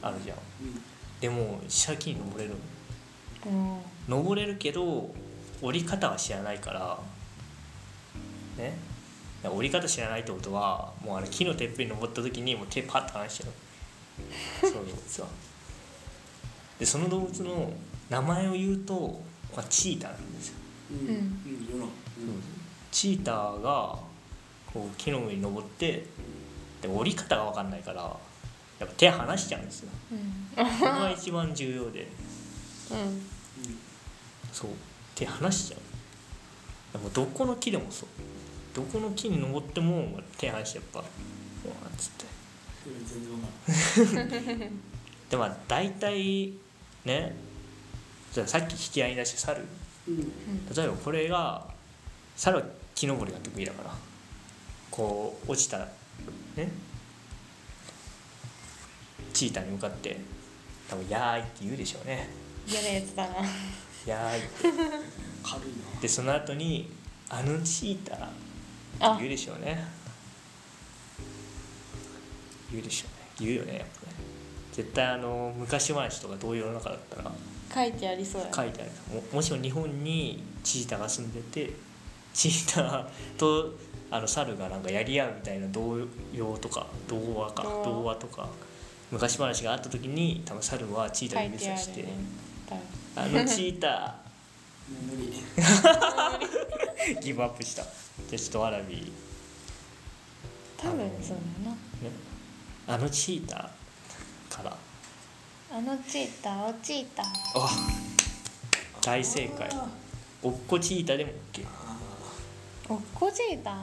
[0.00, 0.38] あるじゃん。
[0.62, 0.82] うん。
[1.20, 2.54] でも実際木に登れる。
[3.46, 5.10] うん登れるけど
[5.64, 6.98] 折り方は知らないから
[8.58, 8.76] ね。
[9.50, 13.50] 折り方知らないってことはもうあれ木のてっぺんに登った時にもう手パッと離しちゃう
[14.60, 14.70] そう。
[14.84, 14.88] いう。
[14.88, 15.26] 動物は
[16.78, 17.72] でその動物の
[18.10, 19.22] 名前を言うと、
[19.56, 20.54] まあ、チーターなんですよ。
[20.90, 21.08] うん。
[21.08, 21.34] うん。
[22.90, 23.98] チーターが
[24.66, 26.06] こう木の上に登って
[26.82, 29.90] で折り方が分かんないからやっぱ手離しちゃうんですよ。
[30.12, 30.66] うん。
[30.66, 32.08] これが一番重要で。
[32.92, 33.22] うん。
[34.52, 34.70] そう
[35.14, 35.80] 手離しちゃう。
[36.92, 38.08] でもどこの木でもそう。
[38.74, 41.00] どこの木に登っても手離してやっぱ。
[41.00, 42.24] うわっつって。
[42.84, 44.70] 全然わか
[45.30, 46.52] でまあ大体
[47.06, 47.34] ね
[48.32, 49.64] じゃあさっき引き合いに出して猿。
[50.08, 50.74] うん。
[50.74, 51.66] 例えばこれが
[52.36, 53.94] 猿は木登りが得意だから。
[54.90, 55.78] こう落ちた
[56.56, 56.70] ね。
[59.32, 60.16] チーターに向かって
[60.88, 62.28] 多分「やーい」って言うでしょうね。
[62.68, 63.44] 嫌なやつだな「やー
[64.12, 66.00] い」って軽いな。
[66.00, 66.90] でその後に
[67.28, 68.28] 「あのチーター」
[69.00, 69.16] あ。
[69.18, 69.86] 言うでしょうね。
[72.70, 73.46] 言うでしょうね。
[73.46, 74.12] 言うよねやっぱね。
[74.72, 77.32] 絶対あの昔話とか童謡の中だったら。
[77.74, 78.90] 書いてありそうや書いてある。
[79.12, 81.72] ももしも日本にチーターが住んでて
[82.32, 83.74] チーターと
[84.10, 85.98] あの猿がなんかやり合うみたいな童
[86.32, 88.48] 謡とか童話か童話とか
[89.10, 92.08] 昔話があった時に多分猿はチーターに指さしてて
[93.16, 94.16] あるね多分「あのチータ
[94.88, 97.90] 無理ーギブアップした」じゃ
[98.34, 99.12] あちょっとわらび
[100.76, 101.76] 多分そうだな。
[101.76, 101.78] ね。
[102.86, 104.76] あのチーターから。
[105.72, 107.26] あのチーターおチーター。
[107.56, 107.70] あ
[109.00, 109.68] 大正解。
[109.72, 109.88] あ
[110.42, 111.66] おっこチーターでも OK
[112.90, 113.74] おっこチーター？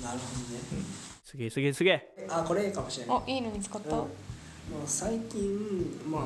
[0.00, 0.84] ーなるほどね。
[1.24, 2.26] すげえすげえすげえ。
[2.30, 3.16] あこれいいかもしれない。
[3.18, 3.90] あいいの見つかった？
[3.90, 3.98] うん。
[3.98, 4.08] まあ
[4.86, 6.22] 最近まあ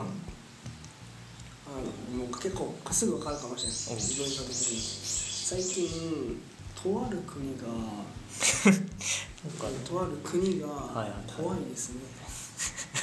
[1.70, 1.74] あ
[2.16, 6.42] のもう結構すぐ分かるかもしれないうん自分の的に最近
[6.82, 7.62] とある国が
[9.88, 10.68] とある国が
[11.36, 12.00] 怖いですね、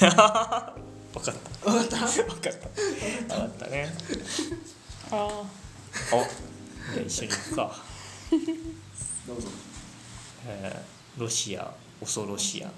[0.00, 0.78] 分かっ
[1.12, 1.18] た。
[1.22, 1.30] 分か
[1.82, 1.88] った？
[1.88, 1.98] 分かった。
[1.98, 2.04] 分
[3.28, 3.92] かったね。
[5.10, 5.44] あお
[6.94, 7.76] じゃあ一緒に行くか、
[9.26, 9.48] どうぞ。
[10.46, 12.70] えーロシア恐ろしや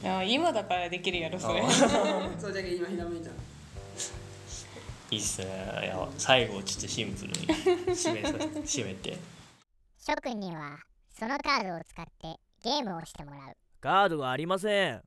[0.00, 1.60] いや今だからできるやろそれ。
[1.60, 1.70] あ
[2.38, 3.32] そうじゃけ今ひらめいたい
[5.16, 5.46] いっすね。
[5.82, 9.18] いや最後ちょっとシンプルに締めさ締めて。
[9.98, 10.78] 諸君には
[11.18, 13.56] そのカードを使ってゲームをしてもらう。
[13.80, 15.02] カードがありません。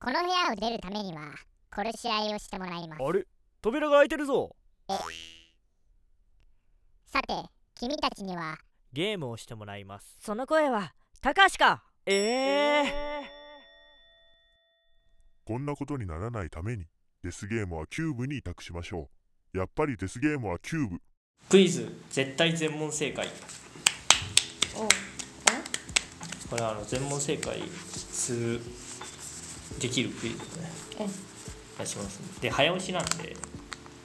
[0.00, 1.32] この部屋を出るためには
[1.70, 3.02] 殺し合いをしてもらいます。
[3.02, 3.26] あれ？
[3.62, 4.54] 扉が開いてるぞ。
[7.06, 7.34] さて
[7.74, 8.58] 君たちには
[8.92, 10.16] ゲームをしてもらいます。
[10.20, 13.30] その声は高橋かええ
[15.44, 16.86] こんなことにならないために
[17.22, 19.08] デスゲームはキューブに委託しましょ
[19.54, 19.58] う。
[19.58, 21.00] やっぱりデスゲームはキューブ。
[21.48, 23.28] クイズ絶対全問正解。
[24.74, 24.80] お
[26.50, 28.60] これはあの全問正解する
[29.80, 31.06] できるクイズをねうん
[31.78, 32.40] 出します。
[32.40, 33.36] で早押しなんで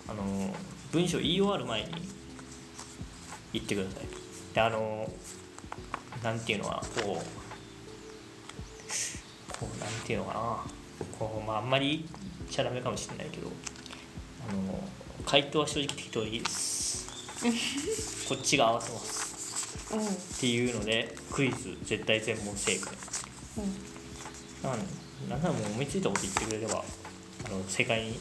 [0.08, 0.56] あの
[0.92, 1.92] 文章言い終わる前に
[3.54, 4.06] 言ってください。
[4.54, 5.12] であの
[6.24, 7.47] なんていうのはこう
[9.60, 10.40] こうなんていうのかな。
[11.20, 13.52] こうまああんまり言っちゃダメかもしれないけど。
[14.50, 14.80] あの
[15.26, 17.08] 回答は正直適当でいいです。
[18.30, 19.94] こっちが合わせます。
[19.94, 20.08] うん。
[20.08, 22.94] っていうのでクイズ絶対全問正解。
[24.64, 24.80] なん。
[25.30, 26.86] なんならもう思いついたこと言ってくれれば
[27.46, 28.20] あの正解に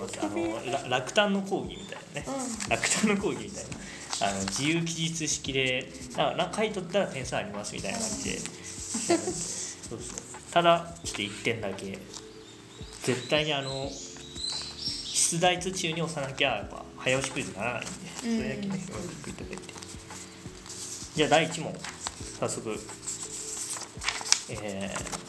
[0.00, 0.20] ます。
[0.22, 2.26] あのら落胆の講義みたいなね、
[2.68, 3.70] 落胆の講義みたいな。
[4.22, 8.38] あの自由記述式でだから書いとったら点数ありますみたいな感じで
[9.90, 10.18] そうそう
[10.52, 11.98] ただちょっと1点だけ
[13.02, 17.90] 絶対にあの出題途中に押さなきゃやっぱ早押しクイズにならないんで。
[18.20, 19.62] それだけねよく言ってくれて
[21.14, 21.74] じゃあ第1問
[22.38, 22.70] 早速
[24.50, 25.20] えー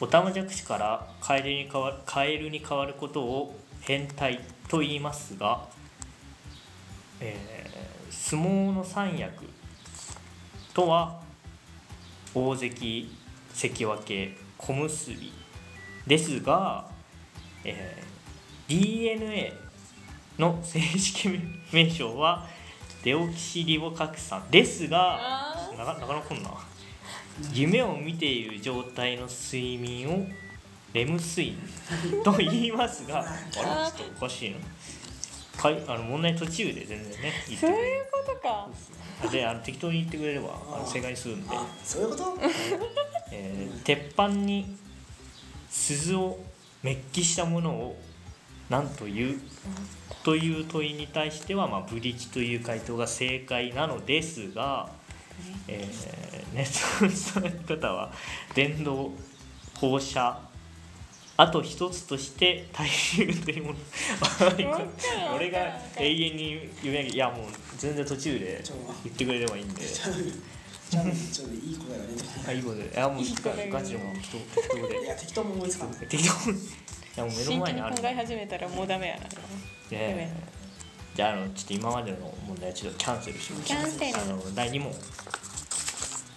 [0.00, 5.66] オタマジャクシからカエルに変わカエルに変わることを変態と言いますが、
[7.20, 7.68] えー
[8.10, 9.44] 相撲の三役
[10.74, 11.20] とは
[12.34, 13.16] 大関
[13.54, 15.12] 関脇小結
[16.06, 16.86] ですが、
[17.64, 18.08] えー
[18.68, 19.50] DNA
[20.38, 21.30] の正式
[21.72, 22.46] 名称は
[23.02, 26.50] デオキシリボ核酸ですがあなかなかなかこんな。
[27.54, 30.26] 夢を見ている状態の睡眠を
[30.92, 31.52] レム睡
[32.12, 33.30] 眠と言いますが あれ？
[33.50, 34.56] ちょっとおかしいな
[35.58, 38.68] かいあの問題途中で全然ね言ってそういうことか。
[39.24, 42.38] るであの適当に言ってくれればあの正解にするんで、あそういうこと？
[43.32, 44.76] えー鉄板に
[45.68, 46.38] 鈴を
[46.82, 47.98] メッキしたものを
[48.70, 49.40] 何という？
[50.22, 54.88] という問いに対しては、まあ、ブリキという回答が正解なのですが、
[55.66, 58.12] えー、ネットの方は
[58.54, 59.12] 電動
[59.74, 60.38] 放射
[61.40, 63.76] あと一つとして大衆というもの。
[65.36, 65.58] 俺が
[65.96, 67.46] 永遠に読み上げいやもう
[67.78, 68.62] 全然途中で
[69.04, 69.82] 言ってくれればいいんで。
[70.90, 72.08] ちょっといい子だよね
[72.46, 72.64] あいい
[72.96, 74.30] やもういい子だよガチでもう適
[74.68, 76.60] 当でいや適当も思いつかない適当にい
[77.16, 79.28] やもう目の真前にある剣に考え始めたらもうダメやな
[79.90, 80.28] で
[81.14, 84.92] じゃああのちょっと今までの問題はちょっとキャンセルしますキャンセルあの第2問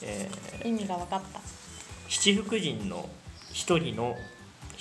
[0.01, 1.39] えー意味が分かった
[2.09, 3.07] 七福神の
[3.53, 4.15] 一人の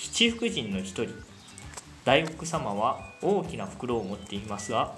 [0.03, 1.09] 七福神の一人。
[2.07, 4.97] 大黒様は大きな袋を持っていますが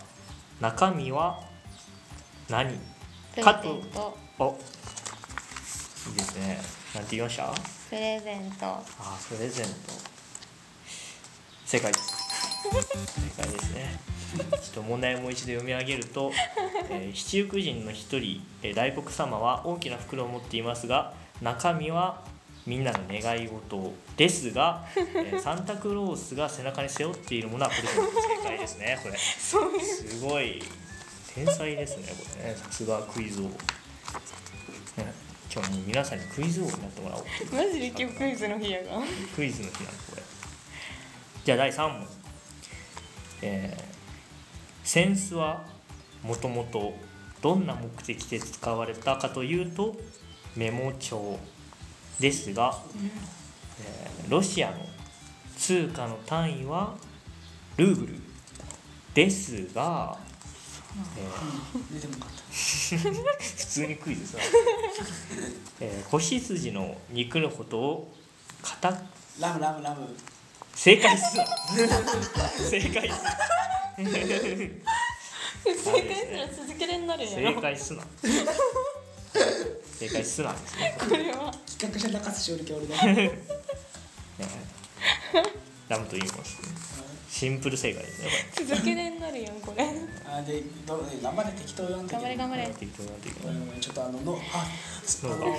[0.60, 1.40] 中身は
[2.48, 2.78] 何？
[3.42, 3.82] かと。
[4.38, 4.50] お。
[6.08, 6.60] いいですね。
[6.94, 7.52] なんて言いました？
[7.90, 8.66] プレゼント。
[8.66, 8.82] あ
[9.28, 9.72] プレゼント。
[11.66, 12.60] 正解です。
[13.36, 14.00] 正解ですね。
[14.32, 16.30] ちょっと問題をもう一度読み上げると、
[16.90, 21.12] えー七福神の一人、えー大黒様は大きな袋を持っていますが
[21.42, 22.22] 中身は
[22.66, 29.18] みんなの願い事ですが、 えーサンタクロースが背中に背負っているものはプレゼント正解ですねこれ。
[29.18, 29.56] す。
[30.20, 30.62] ごい。
[31.34, 32.56] 天才ですねこれね。
[32.56, 33.52] さすがクイズ王、ね、
[35.52, 39.00] 今日皆さんにクイズ王になってもらおうマジで今日クイズの日やが
[39.34, 40.22] クイズの日なのこれ。
[41.44, 42.06] じゃあ第3問。
[43.42, 43.92] えー
[44.84, 45.62] センスは
[46.22, 46.94] もともと
[47.40, 49.96] どんな目的で使われたかというと
[50.56, 51.38] メモ帳
[52.20, 52.78] ですが、
[53.80, 54.76] えーロシアの
[55.56, 56.94] 通貨の単位は
[57.76, 58.14] ルーブル
[59.14, 60.16] ですが、
[61.16, 62.12] えー
[62.52, 64.38] 普通にクイズさ、
[65.80, 68.14] えー、子羊の肉のことを
[68.62, 68.90] 片
[69.40, 70.14] ラムラムラム。
[70.74, 73.20] 正解っすな正解っす
[75.64, 78.02] 正解すら続けれんなるんや正ろ解っすな
[80.02, 81.52] 正解っすなですね、これは。
[81.66, 83.30] 企画者中津しおるけ俺だね。
[85.88, 86.60] ラムと言います
[87.28, 89.84] シンプル正解ですね続けれんなるやんこれ。
[90.26, 94.66] あでどう頑張れ適当読んで頑張れ頑張れ適当なんちょっとあののあ
[95.24, 95.56] あのの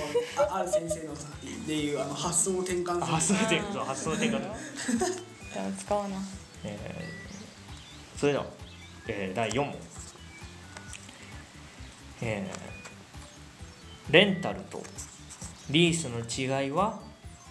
[0.50, 1.28] あある先生のさ
[1.66, 4.40] でいうあの発想の転換発想の転換発想の転換。
[5.52, 6.16] じゃあ使おうな。
[6.64, 8.46] えーそれでは、
[9.08, 9.74] えー第4問、
[12.22, 12.73] えー
[14.10, 14.82] レンタルと
[15.70, 17.00] リースの違いは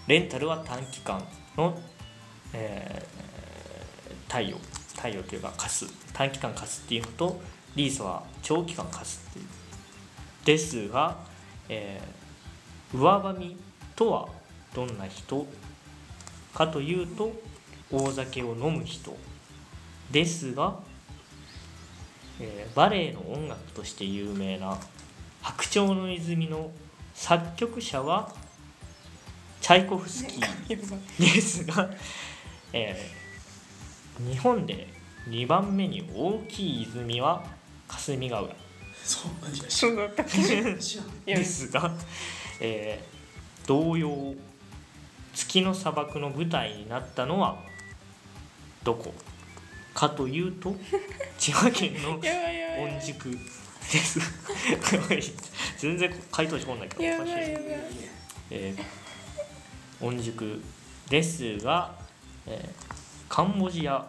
[0.08, 1.24] レンタルは短期間
[1.58, 1.80] の、
[2.54, 3.24] えー
[4.30, 4.58] 貸与
[5.00, 5.94] 貸与というか貸す。
[6.12, 7.40] 短期間貸すっていうのと
[7.76, 9.46] リースは長期間貸すっていう。
[10.46, 11.18] ですが、
[11.70, 13.58] えー上ばみ
[13.96, 14.28] とは
[14.74, 15.46] どんな人
[16.54, 17.32] かというと
[17.92, 19.16] 大酒を飲む人。
[20.12, 20.80] ですが、
[22.40, 24.80] えーバレエの音楽として有名な
[25.44, 26.72] 「白鳥の泉」の
[27.14, 28.34] 作曲者は
[29.62, 30.76] チャイコフスキー
[31.20, 31.90] ですが、
[32.74, 33.24] えー
[34.32, 34.88] 日本で
[35.28, 37.44] 2番目に大きい泉は
[37.88, 38.56] 霞ヶ浦。
[39.04, 39.64] そういや。
[39.68, 40.24] 知そうだった。
[40.24, 41.26] 知らん。
[41.26, 41.92] ですが、
[42.60, 43.14] えー
[43.68, 44.36] 同様
[45.34, 47.58] 月の砂漠の舞台になったのは
[48.84, 49.14] どこ？
[49.96, 50.76] かというと
[51.40, 53.38] 千葉県の御宿
[53.92, 54.20] です
[55.78, 57.48] 全然回答しこんないけどおかしいやばい。
[57.48, 57.88] やばい
[58.52, 58.84] えー
[60.18, 60.62] 御宿
[61.10, 61.96] ですが、
[62.48, 62.94] えー
[63.30, 64.06] カンボジア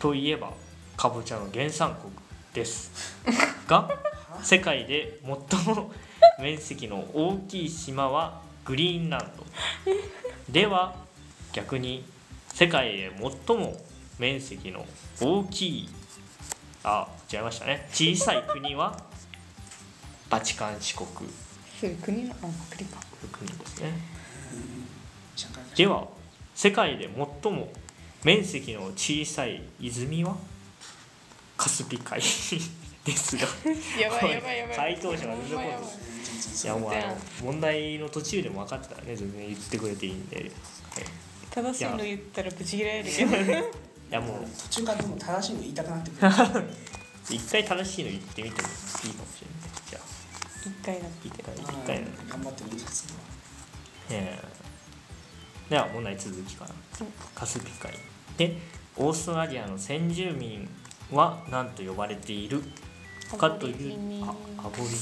[0.00, 0.52] といえば
[0.96, 2.12] かぼちゃの原産国
[2.52, 3.14] です。
[3.68, 3.88] が
[4.42, 5.92] 世界で最も
[6.40, 9.44] 面積の大きい島はグリーンランド。
[10.52, 10.96] では
[11.52, 12.04] 逆に
[12.52, 13.12] 世界で
[13.46, 13.80] 最も
[14.18, 14.84] 面積の
[15.20, 15.88] 大きい
[16.82, 17.88] あ違いましたね。
[17.90, 18.94] 小さい国は？
[20.28, 21.08] バチカン四国。
[21.80, 22.36] それ国のあ
[22.70, 23.00] 国か
[23.32, 23.92] 国ですね。
[25.74, 26.08] では
[26.54, 27.08] 世界で
[27.42, 27.72] 最も
[28.22, 30.36] 面積の小さい泉は？
[31.56, 32.20] カスピ海。
[33.04, 33.42] ですが。
[33.98, 34.76] やばいやばいやばい。
[34.76, 35.70] 回答者が出てこない
[36.66, 40.50] やもうあの問題の途中でも分かったらね全然言ってくれていいんで、はい、い
[41.50, 43.36] 正しいの言ったらブチ切られるけど
[44.10, 44.46] やもう。
[44.62, 46.64] 途中からでも正しいの言いたくなってくる
[47.30, 50.02] 一回正しいの言ってみてもいいかもしれないじゃあ
[50.68, 53.06] 一回だ一回一あー回の頑張ってみます
[54.10, 56.70] えーでは問題続きから
[57.34, 57.92] カスピ海
[58.36, 58.56] で
[58.96, 60.68] オーストラリアの先住民
[61.10, 62.62] は何と呼ばれている
[63.38, 64.98] かというあアボリジニ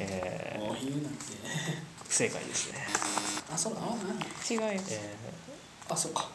[0.00, 2.78] えもう言うなんてー不正解ですね、
[3.52, 3.80] あそうだ
[4.50, 5.14] 違うよえ
[5.88, 6.28] あそうか。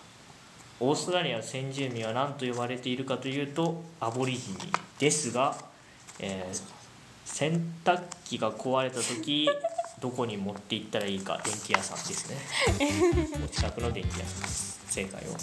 [0.79, 4.57] オーストラリアの先住民は何と呼ばれているかというとアボリジニ
[4.99, 5.55] ですが、
[6.19, 6.77] えー
[7.29, 9.49] 洗濯機が壊れた時
[9.99, 12.37] どこに持って行ったらいいか電気屋さんですね。
[13.43, 14.79] お近くの電気屋さんです。
[14.87, 15.25] 正解を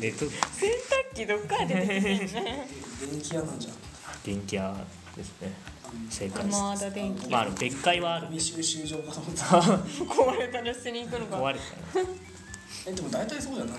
[0.00, 0.24] ネット。
[0.28, 0.70] 洗
[1.12, 1.86] 濯機どっから出て
[2.26, 2.50] きてんの？
[2.50, 3.74] う ん電気屋なんじゃん。
[4.24, 4.74] 電気屋
[5.16, 5.52] ですね
[6.10, 9.44] 正解ですまだ電気まああの別海はあるゴミ収集場かと思った。
[10.04, 11.36] 壊れたら捨てに行くのか。
[11.36, 12.00] 壊れた。
[12.00, 12.06] ね
[12.86, 13.78] えでも大体そうじゃない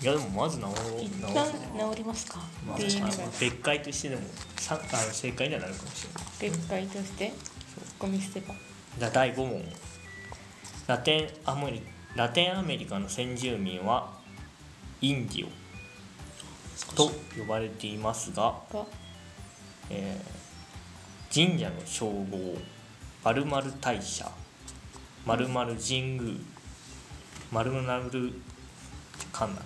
[0.00, 2.38] いやでもまず直一直旦治りますか。
[2.66, 4.22] まあって言いながら別海としてでも
[4.56, 6.24] さあの正解にはなるかもしれない。
[6.56, 7.32] 別会として？
[7.98, 8.54] ゴミ捨て場
[8.98, 9.64] じゃあ第5問。
[10.86, 11.82] ラテンアメリ
[12.14, 14.16] ラテンアメリカの先住民は
[15.00, 18.86] インディオと呼ばれていますが、が？
[19.90, 20.37] えー
[21.32, 22.56] 神社の称号
[23.24, 24.30] 〇〇大社
[25.26, 26.34] 〇〇神宮
[29.32, 29.62] かんな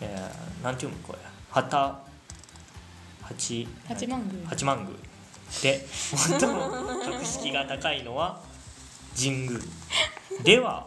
[0.00, 1.18] えー、なんて読むこれ？
[1.50, 1.98] 旗。
[3.22, 3.68] 八。
[3.88, 4.46] 八幡宮。
[4.48, 4.90] 八幡宮。
[5.62, 6.68] で最も
[7.04, 8.40] 格式が高いのは
[9.16, 9.58] 神宮。
[10.42, 10.86] では、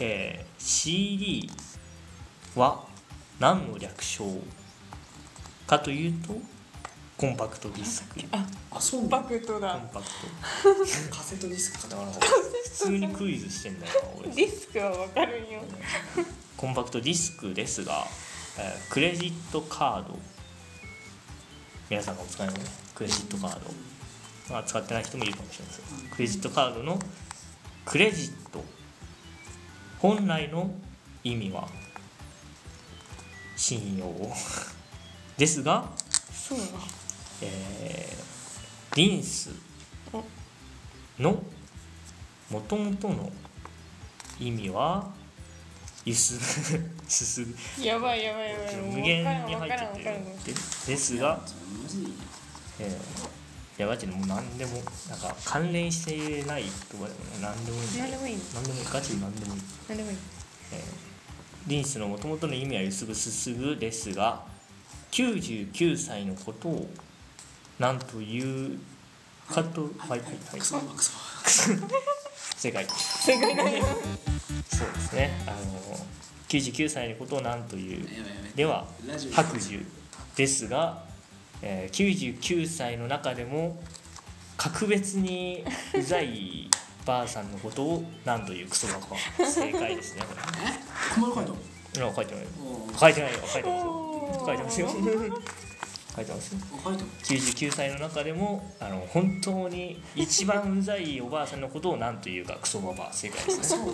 [0.00, 1.48] えー CD
[2.54, 2.84] は
[3.38, 4.24] 何の略称？
[5.66, 6.34] かというと
[7.20, 8.18] コンパクトディスク。
[8.32, 9.06] ああそう。
[9.06, 9.72] バだクトだ。
[9.72, 10.10] コンパクト。
[11.14, 14.30] カセットディスクかとだか思ったら普通にクイズしてんだよな俺。
[14.30, 15.60] ディスクはわかるんよ。
[16.56, 18.06] コンパクトディスクですが、
[18.58, 20.18] えークレジットカード。
[21.90, 22.60] 皆さんがお使いのね
[22.94, 23.60] クレジットカード、
[24.50, 26.98] まあ、使ってない人もいるかもしれないですけどクレジットカードの
[27.84, 28.64] クレジット。
[29.98, 30.70] 本来の
[31.22, 31.68] 意味は
[33.56, 34.10] 信用
[35.36, 35.84] ですが、
[36.32, 36.58] そう
[37.42, 39.50] えーリンス
[41.18, 41.40] の
[42.50, 43.30] もともとの
[44.40, 45.08] 意味は
[46.04, 46.38] ゆ す
[47.06, 47.46] すす
[47.80, 48.76] やばいやばいやばい。
[48.76, 51.40] 無限にわ入からんわからんわっててるでですが、
[52.80, 52.92] えー、い
[53.78, 57.86] やマジでもう何でもなんか関連してないとかでも何でもいい。
[57.86, 58.36] んで何でもいい。
[58.36, 58.86] の何でもいい。
[58.92, 60.18] ガチで何でもいい、何でもいい。
[60.72, 61.10] えー
[61.66, 64.44] リンスのもともとの意味はゆすぐすすぐですが
[65.12, 66.88] 99歳のことを
[67.80, 68.78] 何という
[69.48, 70.10] かとはい。
[70.10, 70.60] はいはい
[72.56, 72.86] 正解。
[72.86, 73.56] 正解。
[73.56, 73.82] なんや
[74.68, 75.30] そうですね。
[75.46, 75.56] あの
[76.48, 78.06] 99歳のことを何という。
[78.54, 78.86] では
[79.32, 79.80] 白寿
[80.36, 81.04] ですが、
[81.62, 83.82] えー99歳の中でも
[84.58, 85.64] 格別に
[85.94, 86.68] うざい
[87.06, 88.94] ばあさんのことを何というクソバ
[89.38, 89.46] カ。
[89.46, 90.40] 正解ですねこれ。
[90.42, 92.44] あ書いてない
[92.98, 93.38] 書いてないよ。
[93.46, 94.46] 書いてますよ。
[94.46, 95.69] 書いてますよ
[96.20, 96.60] 書いてますよ。
[96.60, 103.64] た書いた99歳の中でもあの本当に一番うざいおばあさんのことを何というかクソババア正解ですね。
[103.64, 103.92] そうだ。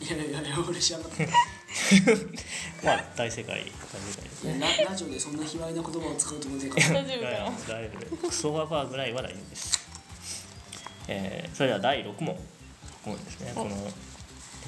[0.00, 1.22] いやいやいや俺知らなかった。
[1.22, 1.28] い
[2.84, 4.58] まあ大正解大正解ですね。
[4.60, 8.28] やララジオでそんな卑猥な言葉を使うと思ってなか大丈夫かな大丈夫。
[8.28, 9.80] クソババアぐらいは大丈夫です、
[11.08, 12.36] えーそれでは第6問。
[13.04, 13.52] 問ですね。
[13.54, 13.92] この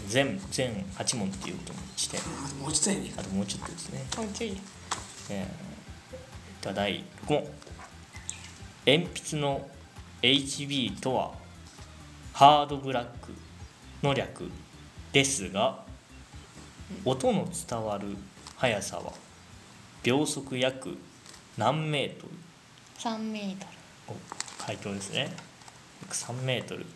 [0.08, 2.18] 全全8問っていうことにして。
[2.18, 4.60] あともうちょっとやねあともうちょっとですね、もうちょい
[5.30, 5.73] えー
[6.64, 7.46] では第6問
[8.86, 9.68] 鉛筆の
[10.22, 11.32] HB とは
[12.32, 13.32] ハードブラック
[14.02, 14.50] の略
[15.12, 15.84] ですが
[17.04, 18.16] 音の伝わる
[18.56, 19.12] 速さは
[20.02, 20.96] 秒速約
[21.58, 22.32] 何メートル
[22.98, 23.66] ？3メート
[24.08, 24.14] ル。
[24.14, 25.30] お回答ですね。
[26.02, 26.86] 約3メートル。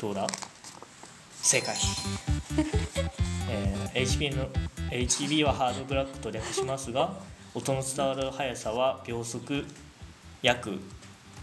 [0.00, 0.26] どうだ？
[1.42, 1.74] 正解、
[3.48, 4.48] えー HB, の
[4.90, 7.14] HB はハードブラックと略しますが
[7.54, 9.64] 音の伝わる速さは秒速
[10.42, 10.78] 約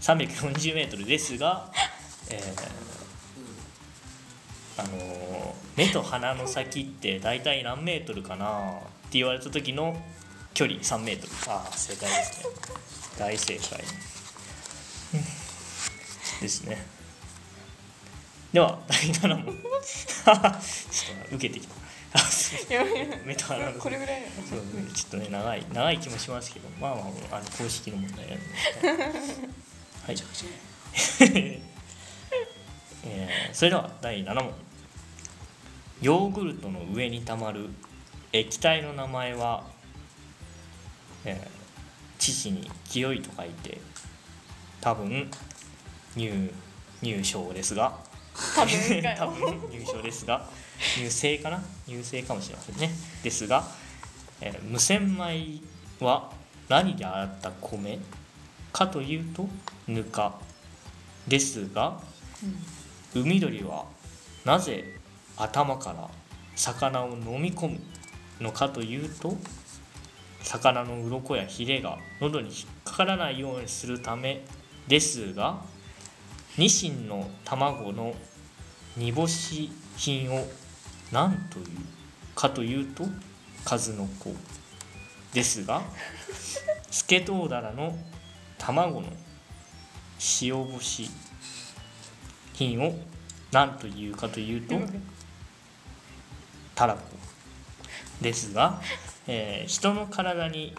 [0.00, 1.70] 340m ですが、
[2.30, 2.88] えー
[4.80, 5.28] あのー
[5.76, 8.46] 目と鼻の先って大体何メートルかな？
[8.48, 9.96] って言われた時の
[10.54, 11.32] 距離3メートル。
[11.52, 12.50] ああ正解ですね。
[13.16, 13.84] 大正解。
[16.40, 16.84] ですね。
[18.52, 19.54] では第7問
[21.32, 21.74] 受けてきた
[23.24, 24.64] 目と鼻のこれぐらいそうね
[24.94, 27.02] ちょっとね長い長い気もしますけどまあま
[27.32, 28.44] ああの公式の問題なんで。
[30.06, 30.16] はい。
[33.04, 34.52] えーそれでは第7問。
[36.00, 37.68] ヨーグルトの上にたまる
[38.32, 39.64] 液体の名前は、
[41.24, 41.58] えー
[42.18, 43.78] 父に清いと書いて
[44.80, 45.30] 多分
[46.16, 46.52] 入
[47.00, 47.96] 入賞ですが。
[48.56, 50.48] 多分 多分入賞ですが
[50.98, 52.90] 入製かな入製かもしれませんね。
[53.22, 53.64] ですが、
[54.40, 55.60] えー無洗米
[56.00, 56.30] は
[56.68, 57.98] 何で洗った米
[58.72, 59.48] かというと
[59.86, 60.38] ぬか。
[61.26, 62.00] ですが、
[63.14, 63.84] 海鳥は
[64.44, 64.84] なぜ
[65.36, 66.08] 頭から
[66.56, 67.80] 魚を飲み込む
[68.40, 69.36] のかというと
[70.42, 74.42] 魚の鱗やヒレが喉に引っかからないようにするため
[74.86, 75.60] ですが
[76.56, 78.14] ニシンの卵の
[78.96, 80.46] 煮干し品を
[81.12, 81.66] 何という
[82.34, 83.04] かというと
[83.64, 84.34] 数の子
[85.32, 85.82] ですが
[86.90, 87.96] スケトウダラの
[88.56, 89.08] 卵の
[90.42, 91.10] 塩干し
[92.54, 92.94] 品を
[93.52, 94.74] 何というかというと
[96.74, 97.00] たらこ
[98.20, 98.80] ですが、
[99.26, 100.74] えー人の体に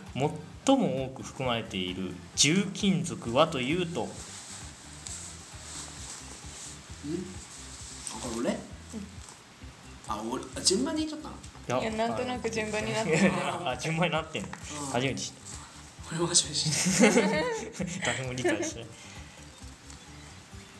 [0.66, 4.08] 最も多く含まれている重金属はというと
[8.14, 8.69] あこれ俺
[10.10, 11.32] あ俺あ順番に言っちゃっ
[11.68, 11.82] たの？
[11.82, 13.32] いいやなんとなく順番になってる
[13.66, 14.50] あ順番になってんの。
[14.92, 15.34] 初めて知っ
[16.10, 18.06] これも初めて知った。
[18.06, 18.90] た 誰も理解してない。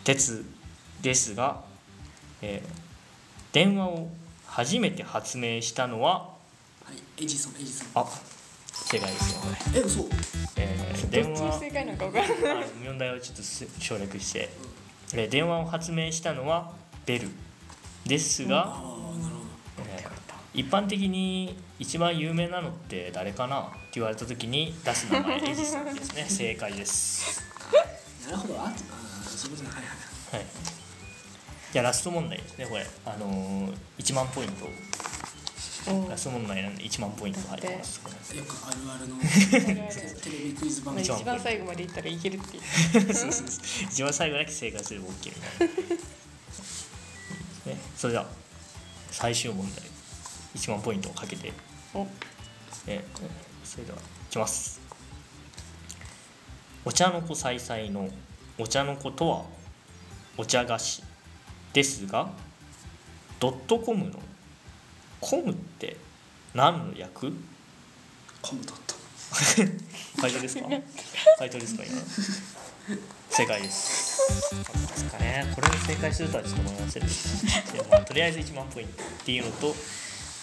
[0.04, 0.46] 鉄
[1.02, 1.62] ですが、
[2.42, 2.80] えー
[3.52, 4.08] 電話を
[4.46, 6.20] 初めて発明したのは？
[6.20, 6.30] は
[7.20, 7.88] いエジソンエジソン。
[7.96, 8.06] あ
[8.72, 9.42] 正解ですよ
[9.76, 10.08] え嘘。
[10.56, 12.64] えーど電話正解なのか分からない。
[12.64, 14.50] あ問題をちょっとす省略して、
[15.14, 16.72] えー電話を発明したのは
[17.06, 17.30] ベル
[18.10, 18.76] ですが、
[19.78, 20.10] えー
[20.52, 26.26] 一般的に一番有名なのって誰かなって言われた時に出す名前エジソンですね。
[26.28, 27.44] 正解です。
[28.26, 28.60] どなるほど。
[28.60, 28.74] ああ
[29.24, 29.76] そういうことね。
[29.76, 29.90] はいは
[30.38, 30.46] いはい。
[31.72, 32.88] じゃあラスト問題ですねこれ。
[33.06, 34.66] あのー、1万ポイント。
[34.66, 38.02] うんラスト問題なんで1万ポイント入ります。
[38.36, 39.16] よくあるあるの。
[39.22, 41.20] テレビクイズ番まあ組。
[41.20, 43.14] 一番最後までいったらいけるっていう。
[43.14, 43.86] そうそうそう。
[43.90, 46.04] 一番最後だけ正解すれば OK みたいな
[48.00, 48.26] それでは
[49.12, 49.84] 最終問題
[50.56, 51.52] 1万ポイントをかけて
[51.94, 52.08] お。
[52.88, 53.20] えー
[53.66, 54.80] それではいきます。
[56.86, 58.10] お茶の子さいさいの
[58.58, 59.44] お茶の子とは
[60.38, 61.04] お茶菓子
[61.74, 62.30] ですが
[63.42, 64.18] ドットコムの
[65.20, 65.98] コムって
[66.54, 67.34] 何の略？
[68.42, 68.96] コムドット。
[70.22, 70.64] 回答ですか？
[71.38, 71.98] 回答ですか今？
[73.30, 74.20] 正解です。
[74.30, 74.64] で
[74.96, 79.74] すかねこれに正解するとはちょっと思いませんでしたでもとりあえず1万ポイントっていうのと、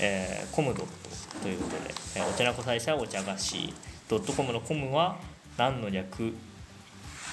[0.01, 3.73] えーコムドットということで、えーお寺子大祭はお茶菓子
[4.09, 5.19] ドットコムのコムは
[5.57, 6.35] 何の略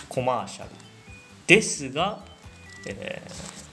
[0.10, 0.70] コマーシャル？
[1.47, 2.20] ですが、
[2.88, 3.64] えー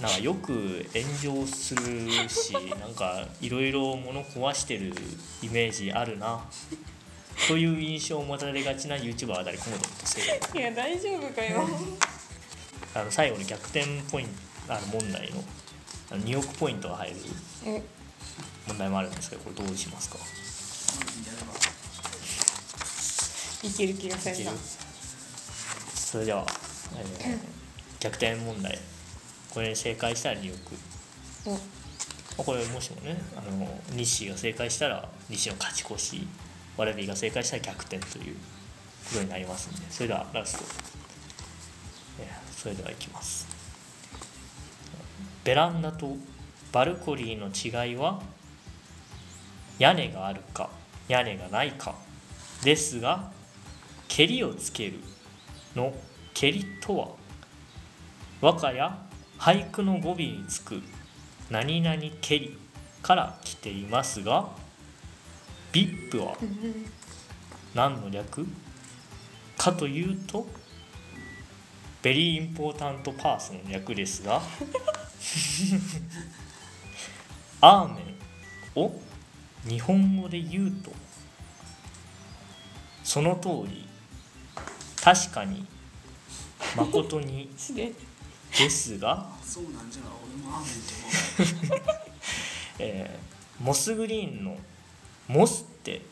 [0.00, 4.94] なんかよく炎上するしなんかいろいろ物壊してる
[5.42, 6.40] イメージあるな。
[7.48, 11.66] という印象を持たれがちな YouTuber あたりコモドット正解いや大丈夫かよ。
[12.94, 14.26] あの最後に逆転ポイン
[14.66, 15.44] トあの問題の
[16.10, 17.16] あの2億ポイントが入る
[17.66, 17.82] え。
[18.66, 20.18] 問題もあるんですけどこれどうしますか？
[23.62, 24.40] いける気がせんな。
[24.40, 24.56] いける？
[25.94, 26.46] それでは、
[26.96, 27.38] えー
[28.00, 28.78] 逆転問題。
[29.50, 30.74] これに正解したら2億。
[31.44, 31.58] おま
[32.38, 36.26] あこれもしもねあの西が正解したら西の勝ち越し
[36.76, 40.64] 我々が正解したら逆転ということになりますんでそれではラスト、
[42.20, 43.46] えそれではいきます。
[45.44, 46.16] ベランダと
[46.72, 48.22] バルコニーの違いは
[49.78, 50.70] 屋根があるか
[51.08, 51.94] 屋根がないか
[52.62, 53.32] ですが
[54.06, 55.00] 蹴りをつける
[55.74, 55.94] の
[56.34, 57.20] 蹴りとは。
[58.40, 58.96] 和歌や
[59.38, 60.80] 俳句の語尾につく
[61.50, 62.56] 何々蹴り
[63.02, 64.48] から来ていますが
[65.72, 66.36] VIP は
[67.74, 68.46] 何の略？
[69.56, 70.46] かというと
[72.02, 74.40] ベリーインポータントパーソンの略ですが
[77.60, 78.16] アーメン
[78.80, 78.98] を
[79.68, 80.90] 日本語で言うと
[83.04, 83.86] その通り
[85.02, 85.66] 確かに
[86.74, 87.50] 誠に
[88.56, 90.76] ですが、そうなんじゃ俺もアーメンっ
[91.66, 91.80] て思う。
[92.80, 94.56] えーモスグリーンの
[95.32, 96.02] モスって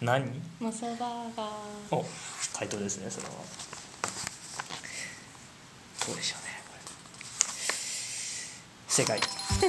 [0.00, 0.24] 何？
[0.58, 0.98] モスバー
[1.36, 1.48] ガー。
[1.90, 2.04] お
[2.56, 3.32] 回答ですねそれは。
[6.06, 6.54] どうでしょうね
[8.88, 9.20] 正解
[9.60, 9.66] そ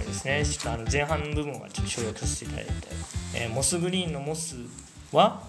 [0.00, 0.44] うですね。
[0.46, 2.72] ちょっとあの前半の部分はちょっと省略させていただいて、
[3.34, 4.56] えーモスグリーンのモス
[5.12, 5.42] は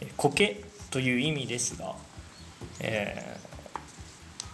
[0.00, 1.94] えー苔という意味ですが、
[2.80, 3.38] え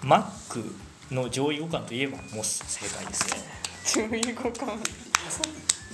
[0.03, 0.75] ーマック
[1.11, 4.09] の上位互換といえばモス正解ですね。
[4.11, 4.79] 上位互換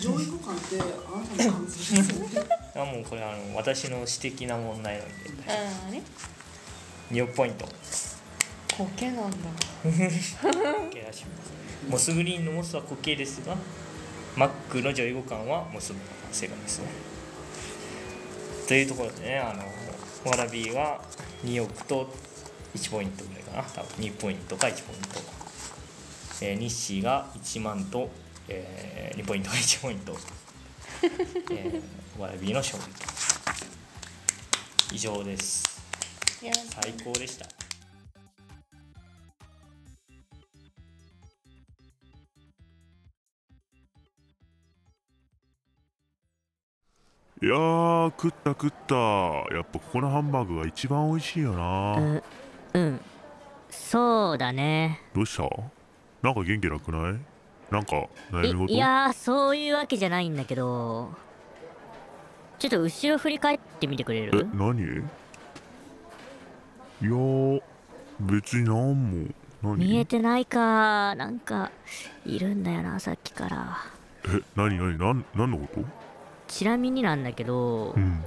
[0.03, 0.85] 上位互換ってあ
[1.21, 2.49] なたの感想ですよね。
[2.75, 5.15] あもうこれあの私の私的な問題なので。
[5.47, 5.53] あ
[5.89, 6.03] あね
[7.13, 7.67] 2ポイント。
[8.77, 9.37] 苔なんだ。
[9.85, 9.93] 受
[10.91, 11.53] け出します。
[11.89, 13.57] モスグリーンのモスは苔ですが
[14.37, 15.97] マックの上位互換はモスが
[16.33, 16.87] 正解ですね。
[18.67, 19.63] というところでねあの
[20.29, 21.01] ワラビーは
[21.45, 22.09] 2億と
[22.75, 23.63] 1ポイントぐらいかな。
[23.63, 25.21] 多分2ポイントか1ポイント、
[26.41, 28.09] えー、ニッシーが1万と、
[28.49, 30.17] えー2ポイント か1ポイント、
[31.53, 33.13] えー、ワラビーの勝利と。
[34.95, 35.81] 以上です。
[36.41, 37.47] 最高でした。
[47.41, 48.95] いやー食った食った。
[48.95, 52.23] やっぱここのハンバーグが一番美味しいよな、う
[52.75, 53.01] うん。
[53.69, 55.01] そうだね。
[55.15, 55.43] どうした？
[56.23, 57.32] なんか元気なくない？
[57.73, 61.11] なんか悩み事いいやーそういうわけじゃないんだけど
[62.59, 64.79] ちょっと後ろ振り返ってみてくれえる何？
[64.79, 64.85] い
[67.05, 67.63] やー
[68.21, 69.27] 別になんも
[69.63, 69.77] 何？
[69.77, 71.73] 見えてないかなんか
[72.27, 73.79] いるんだよなさっきから。
[74.27, 75.81] え何何なん何のこと？
[76.47, 78.23] ちなみになんだけど、うん。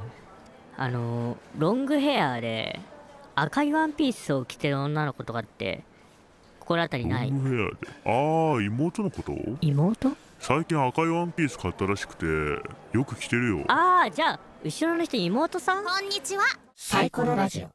[0.78, 2.82] あのロングヘアで
[3.36, 5.86] 赤いワンピースを着てる女の子とかって
[6.66, 7.30] 心当たりない。
[7.30, 7.76] ロングヘアで？
[8.06, 9.34] ああ妹のこと？
[9.62, 10.12] 妹？
[10.40, 12.26] 最近赤いワンピース買ったらしくて
[12.92, 13.66] よく着てるよ。
[13.68, 15.86] ああじゃあ後ろの人妹さん？
[15.86, 16.44] こんにちは。
[16.76, 17.70] サイコロラジオ。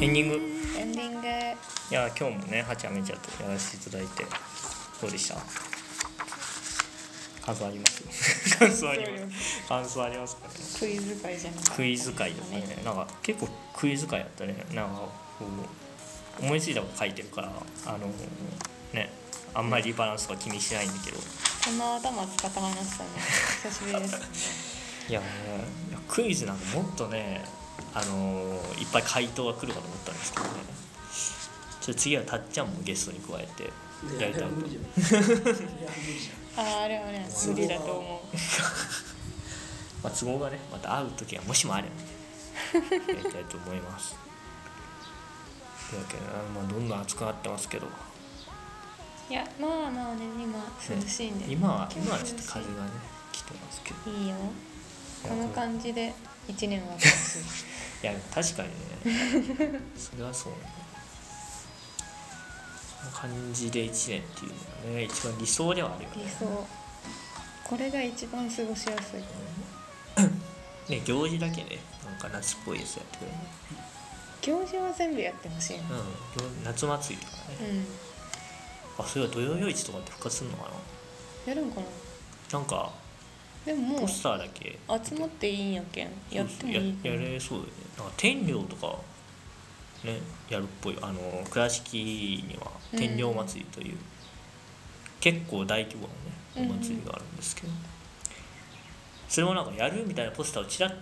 [0.00, 0.53] エンディング
[1.94, 4.24] や今日もねはちゃめちゃとやらせていただいて
[5.00, 5.36] どうでした？
[7.44, 8.02] 感想あります？
[8.58, 9.68] 感想あります？
[9.68, 10.54] 感想ありますかね？
[10.80, 14.54] クイズ会じゃなくてクイズ会ですねなんか結構クイズ会やったね。
[14.72, 14.92] なんか
[15.38, 15.44] こ
[16.40, 17.52] う思いついたこと書いてるから
[17.86, 17.98] あの
[18.92, 19.10] ね
[19.54, 21.18] あんまりリバランスとか気にしないんだけど。
[21.18, 23.10] この頭使った話したね。
[23.62, 24.12] 久しぶりです。
[24.18, 24.18] ね
[25.10, 25.26] いやね
[25.90, 27.44] いやクイズなんかもっとね
[27.94, 30.50] あのいっぱい回答が来るかと思ったんですけどね
[31.84, 33.64] ちょっと次はたっちゃんもゲストに加えて
[34.18, 34.48] やりたいと。
[34.48, 38.36] 無理じゃんいや無理じあああれはね無理だと思う
[40.02, 44.16] まあ、都合がねまた会う時がもしもあればねやりたいと思います。
[45.90, 46.22] というわけで、
[46.54, 47.86] まあ、どんどん暑くなってますけど。
[49.28, 52.90] いやまあまあね今涼しいんで、今は今はちょっと風がね
[53.30, 54.10] 来てますけど。
[54.10, 54.36] いいよ。
[55.22, 56.14] この感じで
[56.48, 58.68] 一年はいや確かに
[59.12, 59.80] ね。
[59.98, 60.83] それはそうね
[63.12, 66.66] 感じで1年っていうのがね一番理想ではあるよね理想。
[67.64, 69.20] これが一番過ごしやすい。
[70.90, 73.32] ね行事だけねなんか夏っぽいやつやってくれる。
[74.42, 75.82] 行事は全部やってほしいな。
[75.82, 75.94] うん行
[76.64, 77.42] 夏祭りとかね、
[78.98, 79.04] うん。
[79.04, 80.70] あそれは土曜夜市とかって復活するのか
[81.46, 81.86] やるんかな？
[82.52, 82.92] ななんか
[83.64, 84.78] でももうポスターだけ。
[85.02, 86.10] 集まっていいんやけん。
[86.30, 86.92] やってもいい。
[86.94, 87.72] かやれそうだよね。
[87.96, 88.98] なんか天領とか
[90.04, 90.98] ねやるっぽい。
[91.00, 93.96] あの倉敷には天領祭りという、
[95.20, 96.08] 結構大規模
[96.56, 97.68] なねお祭りがあるんですけど、
[99.28, 100.94] それもなんかやるみたいなポスターをちらっ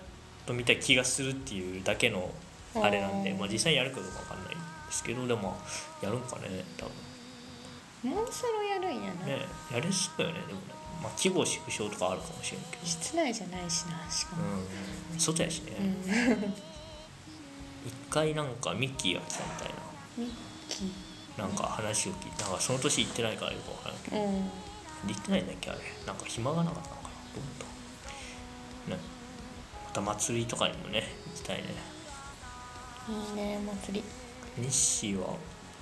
[0.46, 2.30] と見た気がするっていうだけの
[2.74, 5.56] あれなんでまあ、実際にやるかどうかわかんないんですけどでも
[6.00, 6.86] やるんかね多
[8.04, 8.12] 分。
[8.14, 10.40] もうそろやるんやな、ねやれそうよね。
[10.48, 10.66] でもね
[11.02, 12.86] まあ規模縮小とかあるかもしれんけど。
[12.86, 14.42] 室内じゃないしなしかも。
[15.12, 15.20] うん。
[15.20, 16.54] 外やしね、うん
[17.86, 19.70] 一回なんかミッキーが来たみたい
[20.18, 20.30] ミッ
[20.68, 20.92] キ
[21.36, 24.16] ななんか話を聞いてなんかその年行ってないからよくわからんけど。
[24.16, 24.50] ーうん。
[25.08, 25.80] 行ってないんだっけあれ。
[26.06, 27.08] なんか暇がなかったのかな。
[27.34, 27.68] どうだっ
[28.88, 29.02] たね。
[29.86, 31.04] また祭りとかにもね
[31.34, 31.64] 行きたいね。
[33.08, 34.04] いいね祭り。
[34.62, 35.36] 日誌は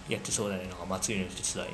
[0.08, 0.62] やってそうだね。
[0.68, 1.68] なんか祭りの手伝い。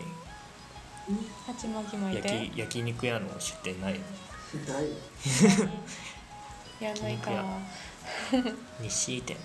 [1.46, 4.74] 鉢巻き巻い焼てき焼肉屋の出店ないの？
[4.74, 4.88] ない。
[6.84, 7.30] やんないか。
[8.80, 9.36] 日誌 店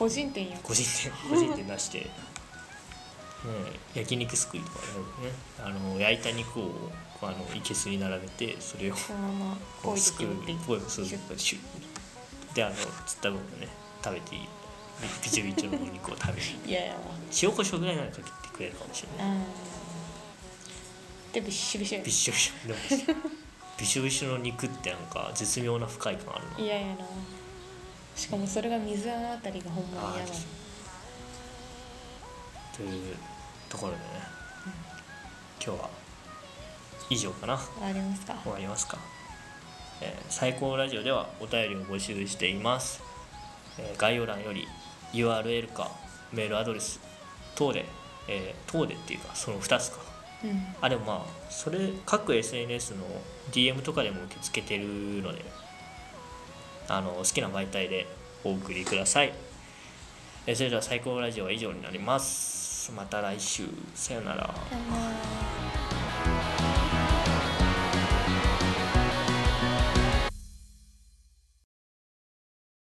[0.00, 0.56] 個人店や。
[0.62, 2.06] 個人店個人店出して、ね、
[3.94, 4.84] 焼肉すくいとかね。
[5.62, 6.90] あの焼いた肉を
[7.20, 9.12] あのいけすに並べてそれをそ
[9.92, 10.28] うすくう。
[10.50, 12.54] いポイそうそうシュッ。
[12.54, 13.68] であの釣った分をね
[14.02, 14.48] 食べていい。
[15.22, 16.38] ビチョビチョのお肉を食べる。
[16.66, 16.96] いやいや
[17.42, 19.36] 塩コショウぐらいならかけてくれるかもしれない。
[19.36, 19.44] うん。
[21.32, 22.78] でビッシュビシュビショビショでも
[23.78, 26.58] ビショビショの肉ってなんか絶妙な不快感あるな。
[26.58, 27.04] いやいやな
[28.20, 30.16] しかもそれが水あたりがほんまに。
[30.16, 33.16] 嫌だあーという
[33.70, 34.02] ところでね、
[35.64, 35.88] 今日は
[37.08, 37.54] 以上かな。
[37.54, 37.58] あ
[37.92, 38.34] りますか。
[38.42, 38.98] 終わりますか、
[40.02, 43.02] えー最高ラジオではお便りを募集しています、
[43.78, 44.68] えー概要欄より
[45.14, 45.90] URL か
[46.32, 47.00] メールアドレス
[47.54, 47.86] 等で、
[48.28, 49.98] えー等でっていうかその2つか。
[50.44, 50.66] うん。
[50.82, 53.04] あでもまあそれ各 SNS の
[53.50, 54.84] DM とかでも受け付けてる
[55.22, 55.42] ので
[56.90, 58.06] あの好きな媒体で
[58.42, 59.32] お送りください。
[60.46, 62.92] えそれでは最高ラジオは以上になります。
[62.92, 63.68] また来週。
[63.94, 64.38] さよなら。
[64.38, 64.96] さよな
[66.44, 66.49] ら。